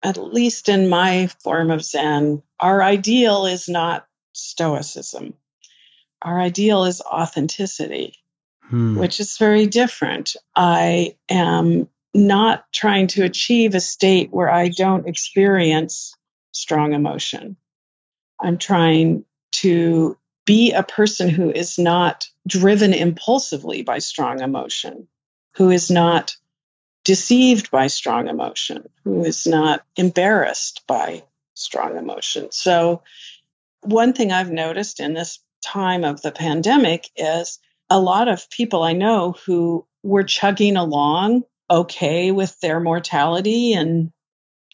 at 0.03 0.18
least 0.18 0.70
in 0.70 0.89
my 0.89 1.28
form 1.43 1.70
of 1.70 1.84
Zen, 1.84 2.41
our 2.59 2.82
ideal 2.82 3.45
is 3.45 3.70
not 3.70 4.07
stoicism. 4.34 5.36
Our 6.22 6.39
ideal 6.41 6.86
is 6.86 7.01
authenticity, 7.01 8.16
Hmm. 8.70 8.97
which 8.97 9.20
is 9.20 9.38
very 9.38 9.68
different. 9.68 10.36
I 10.55 11.16
am 11.30 11.88
not 12.16 12.66
trying 12.72 13.07
to 13.07 13.24
achieve 13.24 13.76
a 13.76 13.80
state 13.80 14.32
where 14.32 14.49
I 14.49 14.70
don't 14.70 15.07
experience 15.07 16.16
strong 16.53 16.93
emotion. 16.93 17.57
I'm 18.39 18.57
trying 18.57 19.26
to 19.53 20.18
be 20.45 20.72
a 20.72 20.84
person 20.84 21.28
who 21.28 21.51
is 21.51 21.78
not 21.78 22.30
driven 22.47 22.93
impulsively 22.93 23.84
by 23.84 23.99
strong 23.99 24.41
emotion, 24.41 25.07
who 25.55 25.72
is 25.72 25.91
not 25.91 26.38
deceived 27.03 27.70
by 27.70 27.88
strong 27.88 28.30
emotion, 28.30 28.88
who 29.03 29.26
is 29.26 29.45
not 29.45 29.84
embarrassed 29.97 30.84
by 30.88 31.24
strong 31.53 31.97
emotion. 31.97 32.49
So, 32.51 33.01
one 33.82 34.13
thing 34.13 34.32
I've 34.32 34.51
noticed 34.51 34.99
in 34.99 35.13
this 35.13 35.39
time 35.61 36.03
of 36.05 36.22
the 36.22 36.32
pandemic 36.32 37.09
is 37.18 37.59
a 37.89 37.99
lot 37.99 38.30
of 38.30 38.49
people 38.49 38.84
I 38.84 38.93
know 38.93 39.36
who 39.45 39.86
were 40.01 40.24
chugging 40.24 40.78
along 40.78 41.43
okay 41.70 42.32
with 42.32 42.59
their 42.59 42.80
mortality 42.80 43.74
and 43.74 44.11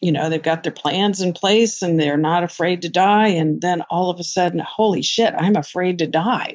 you 0.00 0.10
know 0.12 0.28
they've 0.28 0.42
got 0.42 0.62
their 0.64 0.72
plans 0.72 1.20
in 1.20 1.32
place 1.32 1.80
and 1.80 1.98
they're 1.98 2.16
not 2.16 2.42
afraid 2.42 2.82
to 2.82 2.88
die 2.88 3.28
and 3.28 3.60
then 3.62 3.82
all 3.88 4.10
of 4.10 4.18
a 4.20 4.24
sudden 4.24 4.58
holy 4.58 5.00
shit 5.02 5.32
i'm 5.38 5.56
afraid 5.56 5.98
to 5.98 6.06
die 6.06 6.54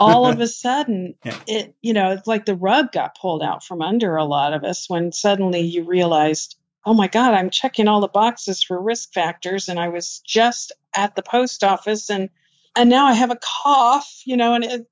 all 0.00 0.26
of 0.26 0.40
a 0.40 0.46
sudden 0.64 1.14
Yeah. 1.24 1.38
it 1.46 1.74
you 1.82 1.92
know 1.92 2.12
it's 2.12 2.26
like 2.26 2.44
the 2.46 2.54
rug 2.56 2.92
got 2.92 3.16
pulled 3.18 3.42
out 3.42 3.62
from 3.62 3.82
under 3.82 4.16
a 4.16 4.24
lot 4.24 4.52
of 4.54 4.64
us 4.64 4.88
when 4.88 5.12
suddenly 5.12 5.60
you 5.60 5.84
realized 5.84 6.56
oh 6.84 6.94
my 6.94 7.08
god 7.08 7.34
i'm 7.34 7.50
checking 7.50 7.88
all 7.88 8.00
the 8.00 8.08
boxes 8.08 8.62
for 8.62 8.80
risk 8.80 9.12
factors 9.12 9.68
and 9.68 9.78
i 9.78 9.88
was 9.88 10.20
just 10.26 10.72
at 10.94 11.14
the 11.14 11.22
post 11.22 11.62
office 11.62 12.10
and 12.10 12.30
and 12.74 12.88
now 12.90 13.06
i 13.06 13.12
have 13.12 13.30
a 13.30 13.38
cough 13.62 14.22
you 14.24 14.36
know 14.36 14.54
and 14.54 14.64
it, 14.64 14.86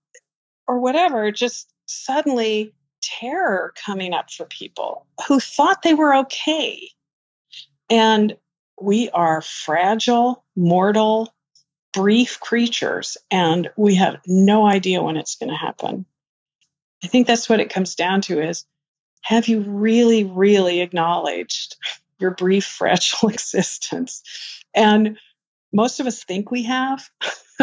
or 0.69 0.79
whatever 0.81 1.31
just 1.33 1.73
suddenly 1.87 2.73
terror 3.05 3.73
coming 3.85 4.13
up 4.15 4.31
for 4.31 4.47
people 4.47 5.07
who 5.29 5.39
thought 5.41 5.83
they 5.83 5.95
were 5.95 6.15
okay 6.17 6.89
and 7.91 8.37
we 8.81 9.11
are 9.11 9.43
fragile 9.43 10.45
mortal 10.57 11.33
brief 11.93 12.41
creatures 12.41 13.17
and 13.31 13.71
we 13.77 13.97
have 13.97 14.21
no 14.27 14.67
idea 14.67 15.03
when 15.03 15.17
it's 15.17 15.37
going 15.37 15.51
to 15.51 15.57
happen. 15.57 16.05
I 17.03 17.07
think 17.07 17.27
that's 17.27 17.49
what 17.49 17.61
it 17.61 17.71
comes 17.71 17.95
down 17.95 18.23
to 18.23 18.41
is 18.41 18.67
have 19.23 19.49
you 19.49 19.61
really, 19.61 20.25
really 20.25 20.81
acknowledged 20.81 21.77
your 22.19 22.33
brief, 22.33 22.65
fragile 22.65 23.29
existence? 23.31 24.23
And 24.75 25.19
most 25.73 26.01
of 26.01 26.07
us 26.07 26.25
think 26.25 26.51
we 26.51 26.65
have. 26.65 27.09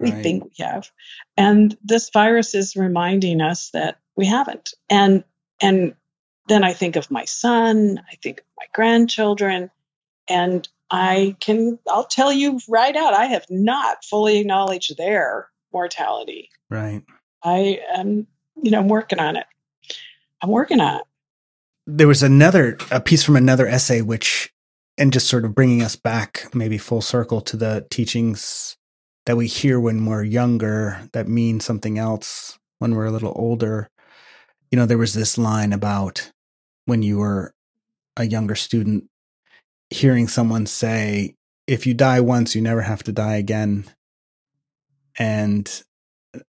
we 0.00 0.12
Right. 0.12 0.22
think 0.22 0.44
we 0.44 0.64
have. 0.64 0.90
And 1.36 1.76
this 1.84 2.10
virus 2.10 2.54
is 2.54 2.76
reminding 2.76 3.40
us 3.40 3.70
that 3.70 3.98
we 4.16 4.26
haven't. 4.26 4.74
And 4.90 5.24
and 5.60 5.94
then 6.48 6.64
I 6.64 6.72
think 6.72 6.96
of 6.96 7.10
my 7.10 7.24
son, 7.24 8.00
I 8.10 8.16
think 8.16 8.40
of 8.40 8.46
my 8.58 8.66
grandchildren, 8.74 9.70
and 10.28 10.68
I 10.90 11.36
can 11.40 11.78
I'll 11.88 12.06
tell 12.06 12.32
you 12.32 12.60
right 12.68 12.96
out, 12.96 13.14
I 13.14 13.26
have 13.26 13.46
not 13.50 14.04
fully 14.04 14.38
acknowledged 14.38 14.96
their 14.96 15.48
mortality. 15.72 16.50
right. 16.70 17.02
I 17.42 17.80
am, 17.94 18.26
you 18.60 18.70
know, 18.70 18.80
I'm 18.80 18.88
working 18.88 19.20
on 19.20 19.36
it. 19.36 19.46
I'm 20.42 20.50
working 20.50 20.80
on 20.80 20.96
it. 20.96 21.02
There 21.86 22.08
was 22.08 22.22
another 22.22 22.78
a 22.90 23.00
piece 23.00 23.22
from 23.22 23.36
another 23.36 23.66
essay 23.66 24.00
which 24.00 24.52
and 24.98 25.12
just 25.12 25.28
sort 25.28 25.44
of 25.44 25.54
bringing 25.54 25.82
us 25.82 25.94
back 25.94 26.48
maybe 26.54 26.78
full 26.78 27.02
circle 27.02 27.40
to 27.42 27.56
the 27.56 27.86
teachings 27.90 28.76
that 29.26 29.36
we 29.36 29.46
hear 29.46 29.78
when 29.78 30.06
we're 30.06 30.22
younger 30.22 31.08
that 31.12 31.28
mean 31.28 31.60
something 31.60 31.98
else 31.98 32.58
when 32.78 32.94
we're 32.94 33.06
a 33.06 33.10
little 33.10 33.32
older. 33.36 33.88
You 34.76 34.82
know, 34.82 34.86
there 34.86 34.98
was 34.98 35.14
this 35.14 35.38
line 35.38 35.72
about 35.72 36.30
when 36.84 37.00
you 37.00 37.16
were 37.16 37.54
a 38.14 38.24
younger 38.24 38.54
student 38.54 39.04
hearing 39.88 40.28
someone 40.28 40.66
say 40.66 41.34
if 41.66 41.86
you 41.86 41.94
die 41.94 42.20
once 42.20 42.54
you 42.54 42.60
never 42.60 42.82
have 42.82 43.02
to 43.04 43.10
die 43.10 43.36
again 43.36 43.86
and 45.18 45.82
uh, 46.34 46.40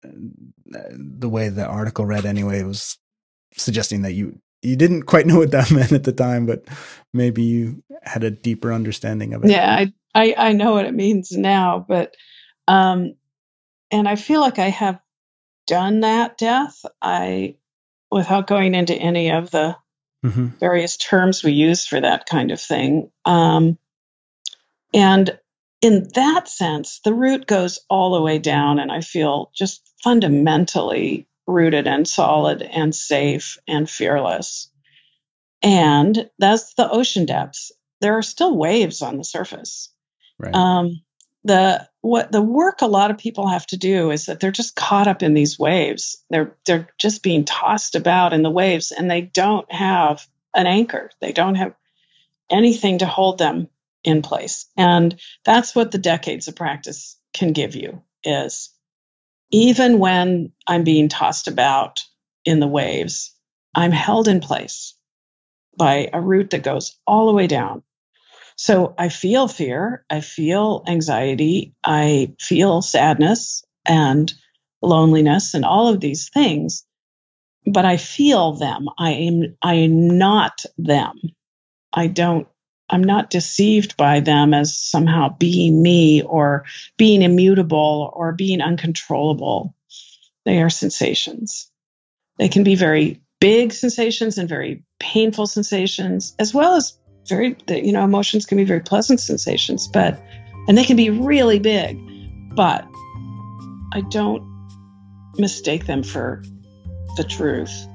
the 0.91 1.29
way 1.29 1.47
the 1.47 1.65
article 1.65 2.05
read 2.05 2.25
anyway 2.25 2.63
was 2.63 2.97
suggesting 3.53 4.01
that 4.01 4.11
you 4.11 4.37
you 4.61 4.75
didn't 4.75 5.03
quite 5.03 5.25
know 5.25 5.37
what 5.37 5.51
that 5.51 5.71
meant 5.71 5.93
at 5.93 6.03
the 6.03 6.11
time 6.11 6.45
but 6.45 6.67
maybe 7.13 7.43
you 7.43 7.81
had 8.03 8.25
a 8.25 8.31
deeper 8.31 8.73
understanding 8.73 9.33
of 9.33 9.45
it 9.45 9.51
Yeah, 9.51 9.73
I, 9.73 9.93
I 10.13 10.49
I 10.49 10.51
know 10.51 10.73
what 10.73 10.83
it 10.83 10.93
means 10.93 11.31
now, 11.31 11.85
but 11.87 12.13
um 12.67 13.15
and 13.89 14.05
I 14.05 14.17
feel 14.17 14.41
like 14.41 14.59
I 14.59 14.67
have 14.67 14.99
done 15.65 16.01
that 16.01 16.37
death. 16.37 16.83
I 17.01 17.55
without 18.11 18.47
going 18.47 18.75
into 18.75 18.95
any 18.95 19.31
of 19.31 19.51
the 19.51 19.75
hmm 20.23 20.47
various 20.59 20.97
terms 20.97 21.43
we 21.43 21.51
use 21.51 21.85
for 21.85 22.01
that 22.01 22.25
kind 22.25 22.51
of 22.51 22.59
thing. 22.59 23.11
Um, 23.25 23.77
and 24.93 25.37
in 25.81 26.09
that 26.15 26.47
sense, 26.47 27.01
the 27.03 27.13
root 27.13 27.45
goes 27.45 27.79
all 27.89 28.15
the 28.15 28.21
way 28.21 28.39
down, 28.39 28.79
and 28.79 28.91
I 28.91 29.01
feel 29.01 29.51
just 29.53 29.87
fundamentally 30.03 31.27
rooted 31.45 31.87
and 31.87 32.07
solid 32.07 32.61
and 32.61 32.93
safe 32.95 33.57
and 33.67 33.89
fearless. 33.89 34.71
And 35.61 36.29
that's 36.39 36.73
the 36.73 36.89
ocean 36.89 37.25
depths. 37.25 37.71
There 38.01 38.17
are 38.17 38.23
still 38.23 38.55
waves 38.55 39.01
on 39.01 39.17
the 39.17 39.23
surface. 39.23 39.91
right 40.39 40.53
Um, 40.53 41.01
the 41.47 41.89
what 42.01 42.31
the 42.31 42.41
work 42.41 42.81
a 42.81 42.87
lot 42.87 43.11
of 43.11 43.17
people 43.17 43.47
have 43.47 43.67
to 43.67 43.77
do 43.77 44.11
is 44.11 44.27
that 44.27 44.39
they're 44.39 44.51
just 44.51 44.75
caught 44.75 45.07
up 45.07 45.23
in 45.23 45.33
these 45.33 45.59
waves. 45.59 46.23
They're 46.29 46.55
they're 46.65 46.89
just 46.99 47.23
being 47.23 47.45
tossed 47.45 47.95
about 47.95 48.33
in 48.33 48.43
the 48.43 48.51
waves, 48.51 48.91
and 48.91 49.11
they 49.11 49.21
don't 49.21 49.71
have 49.71 50.27
an 50.55 50.67
anchor. 50.67 51.11
They 51.21 51.33
don't 51.33 51.55
have 51.55 51.75
anything 52.49 52.99
to 52.99 53.07
hold 53.07 53.39
them 53.39 53.69
in 54.03 54.21
place. 54.21 54.67
And 54.77 55.19
that's 55.45 55.75
what 55.75 55.91
the 55.91 55.99
decades 55.99 56.47
of 56.47 56.55
practice 56.55 57.17
can 57.33 57.53
give 57.53 57.75
you 57.75 58.03
is 58.23 58.71
even 59.51 59.99
when 59.99 60.51
I'm 60.67 60.83
being 60.83 61.09
tossed 61.09 61.47
about 61.47 62.03
in 62.45 62.59
the 62.59 62.67
waves, 62.67 63.33
I'm 63.75 63.91
held 63.91 64.27
in 64.27 64.39
place 64.41 64.95
by 65.77 66.09
a 66.13 66.21
root 66.21 66.51
that 66.51 66.63
goes 66.63 66.97
all 67.05 67.27
the 67.27 67.33
way 67.33 67.47
down. 67.47 67.83
So 68.57 68.95
I 68.97 69.09
feel 69.09 69.47
fear, 69.47 70.03
I 70.09 70.21
feel 70.21 70.83
anxiety, 70.87 71.75
I 71.83 72.33
feel 72.39 72.81
sadness 72.81 73.63
and 73.85 74.33
loneliness 74.81 75.53
and 75.53 75.63
all 75.63 75.87
of 75.89 75.99
these 75.99 76.29
things, 76.29 76.83
but 77.67 77.85
I 77.85 77.97
feel 77.97 78.53
them. 78.53 78.87
I 78.97 79.11
am 79.11 79.55
I 79.61 79.75
am 79.75 80.17
not 80.17 80.65
them. 80.77 81.19
I 81.93 82.07
don't 82.07 82.47
I'm 82.89 83.03
not 83.03 83.29
deceived 83.29 83.95
by 83.95 84.21
them 84.21 84.55
as 84.55 84.75
somehow 84.75 85.29
being 85.37 85.83
me 85.83 86.23
or 86.23 86.65
being 86.97 87.21
immutable 87.21 88.11
or 88.15 88.31
being 88.31 88.61
uncontrollable. 88.61 89.75
They 90.45 90.63
are 90.63 90.69
sensations. 90.71 91.69
They 92.39 92.49
can 92.49 92.63
be 92.63 92.75
very 92.75 93.21
big 93.39 93.71
sensations 93.71 94.39
and 94.39 94.49
very 94.49 94.83
painful 94.99 95.45
sensations, 95.45 96.33
as 96.39 96.55
well 96.55 96.75
as 96.75 96.97
very, 97.27 97.55
you 97.69 97.91
know, 97.91 98.03
emotions 98.03 98.45
can 98.45 98.57
be 98.57 98.63
very 98.63 98.79
pleasant 98.79 99.19
sensations, 99.19 99.87
but, 99.87 100.21
and 100.67 100.77
they 100.77 100.83
can 100.83 100.97
be 100.97 101.09
really 101.09 101.59
big, 101.59 101.99
but 102.55 102.87
I 103.93 104.01
don't 104.01 104.43
mistake 105.37 105.85
them 105.85 106.03
for 106.03 106.43
the 107.15 107.23
truth. 107.23 107.87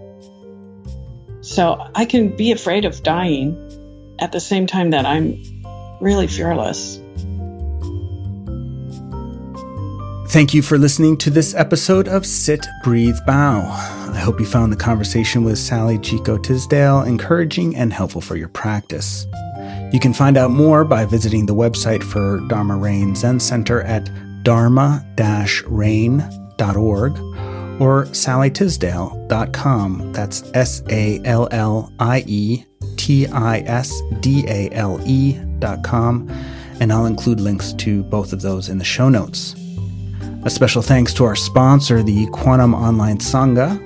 So 1.42 1.90
I 1.94 2.04
can 2.04 2.36
be 2.36 2.52
afraid 2.52 2.84
of 2.84 3.02
dying 3.02 4.16
at 4.20 4.32
the 4.32 4.40
same 4.40 4.66
time 4.66 4.90
that 4.90 5.04
I'm 5.04 5.42
really 6.00 6.28
fearless. 6.28 7.01
Thank 10.32 10.54
you 10.54 10.62
for 10.62 10.78
listening 10.78 11.18
to 11.18 11.28
this 11.28 11.54
episode 11.54 12.08
of 12.08 12.24
Sit, 12.24 12.66
Breathe, 12.82 13.18
Bow. 13.26 13.68
I 14.14 14.18
hope 14.18 14.40
you 14.40 14.46
found 14.46 14.72
the 14.72 14.78
conversation 14.78 15.44
with 15.44 15.58
Sallie 15.58 15.98
Jiko 15.98 16.42
Tisdale 16.42 17.02
encouraging 17.02 17.76
and 17.76 17.92
helpful 17.92 18.22
for 18.22 18.36
your 18.36 18.48
practice. 18.48 19.26
You 19.92 20.00
can 20.00 20.14
find 20.14 20.38
out 20.38 20.50
more 20.50 20.86
by 20.86 21.04
visiting 21.04 21.44
the 21.44 21.54
website 21.54 22.02
for 22.02 22.40
Dharma 22.48 22.78
Rain 22.78 23.14
Zen 23.14 23.40
Center 23.40 23.82
at 23.82 24.08
dharma-rain.org 24.42 27.18
or 27.78 28.06
sallietisdale.com. 28.06 30.12
That's 30.14 30.50
S 30.54 30.82
A 30.88 31.20
L 31.26 31.46
L 31.50 31.92
I 31.98 32.24
E 32.26 32.64
T 32.96 33.26
I 33.26 33.58
S 33.58 34.00
D 34.20 34.46
A 34.48 34.70
L 34.70 34.98
E 35.04 35.38
dot 35.58 35.84
com. 35.84 36.26
And 36.80 36.90
I'll 36.90 37.04
include 37.04 37.38
links 37.38 37.74
to 37.74 38.02
both 38.04 38.32
of 38.32 38.40
those 38.40 38.70
in 38.70 38.78
the 38.78 38.84
show 38.84 39.10
notes. 39.10 39.56
A 40.44 40.50
special 40.50 40.82
thanks 40.82 41.14
to 41.14 41.24
our 41.24 41.36
sponsor, 41.36 42.02
the 42.02 42.26
Quantum 42.32 42.74
Online 42.74 43.18
Sangha. 43.18 43.80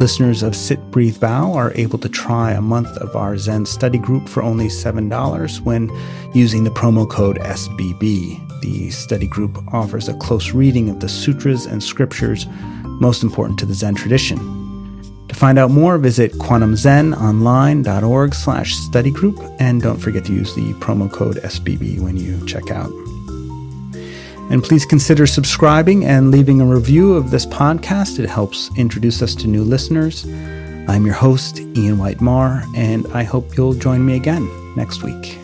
Listeners 0.00 0.42
of 0.42 0.56
Sit, 0.56 0.80
Breathe, 0.90 1.20
Bow 1.20 1.52
are 1.52 1.72
able 1.76 2.00
to 2.00 2.08
try 2.08 2.50
a 2.50 2.60
month 2.60 2.88
of 2.96 3.14
our 3.14 3.38
Zen 3.38 3.64
study 3.64 3.98
group 3.98 4.28
for 4.28 4.42
only 4.42 4.66
$7 4.66 5.60
when 5.60 5.88
using 6.34 6.64
the 6.64 6.70
promo 6.70 7.08
code 7.08 7.38
SBB. 7.38 8.60
The 8.60 8.90
study 8.90 9.28
group 9.28 9.56
offers 9.72 10.08
a 10.08 10.14
close 10.14 10.50
reading 10.50 10.90
of 10.90 10.98
the 10.98 11.08
sutras 11.08 11.66
and 11.66 11.80
scriptures 11.80 12.48
most 12.82 13.22
important 13.22 13.60
to 13.60 13.66
the 13.66 13.74
Zen 13.74 13.94
tradition. 13.94 14.36
To 15.28 15.34
find 15.36 15.60
out 15.60 15.70
more, 15.70 15.96
visit 15.96 16.32
kwanumzenonline.org 16.32 18.34
slash 18.34 18.74
study 18.74 19.12
group, 19.12 19.38
and 19.60 19.80
don't 19.80 20.00
forget 20.00 20.24
to 20.24 20.34
use 20.34 20.56
the 20.56 20.72
promo 20.80 21.10
code 21.10 21.36
SBB 21.36 22.00
when 22.00 22.16
you 22.16 22.44
check 22.46 22.72
out. 22.72 22.90
And 24.50 24.62
please 24.62 24.84
consider 24.84 25.26
subscribing 25.26 26.04
and 26.04 26.30
leaving 26.30 26.60
a 26.60 26.66
review 26.66 27.14
of 27.14 27.30
this 27.30 27.46
podcast. 27.46 28.18
It 28.18 28.28
helps 28.28 28.70
introduce 28.76 29.22
us 29.22 29.34
to 29.36 29.46
new 29.46 29.62
listeners. 29.62 30.24
I'm 30.88 31.06
your 31.06 31.14
host, 31.14 31.60
Ian 31.60 31.98
White 31.98 32.20
Marr, 32.20 32.64
and 32.74 33.06
I 33.14 33.22
hope 33.22 33.56
you'll 33.56 33.74
join 33.74 34.04
me 34.04 34.16
again 34.16 34.50
next 34.76 35.02
week. 35.04 35.39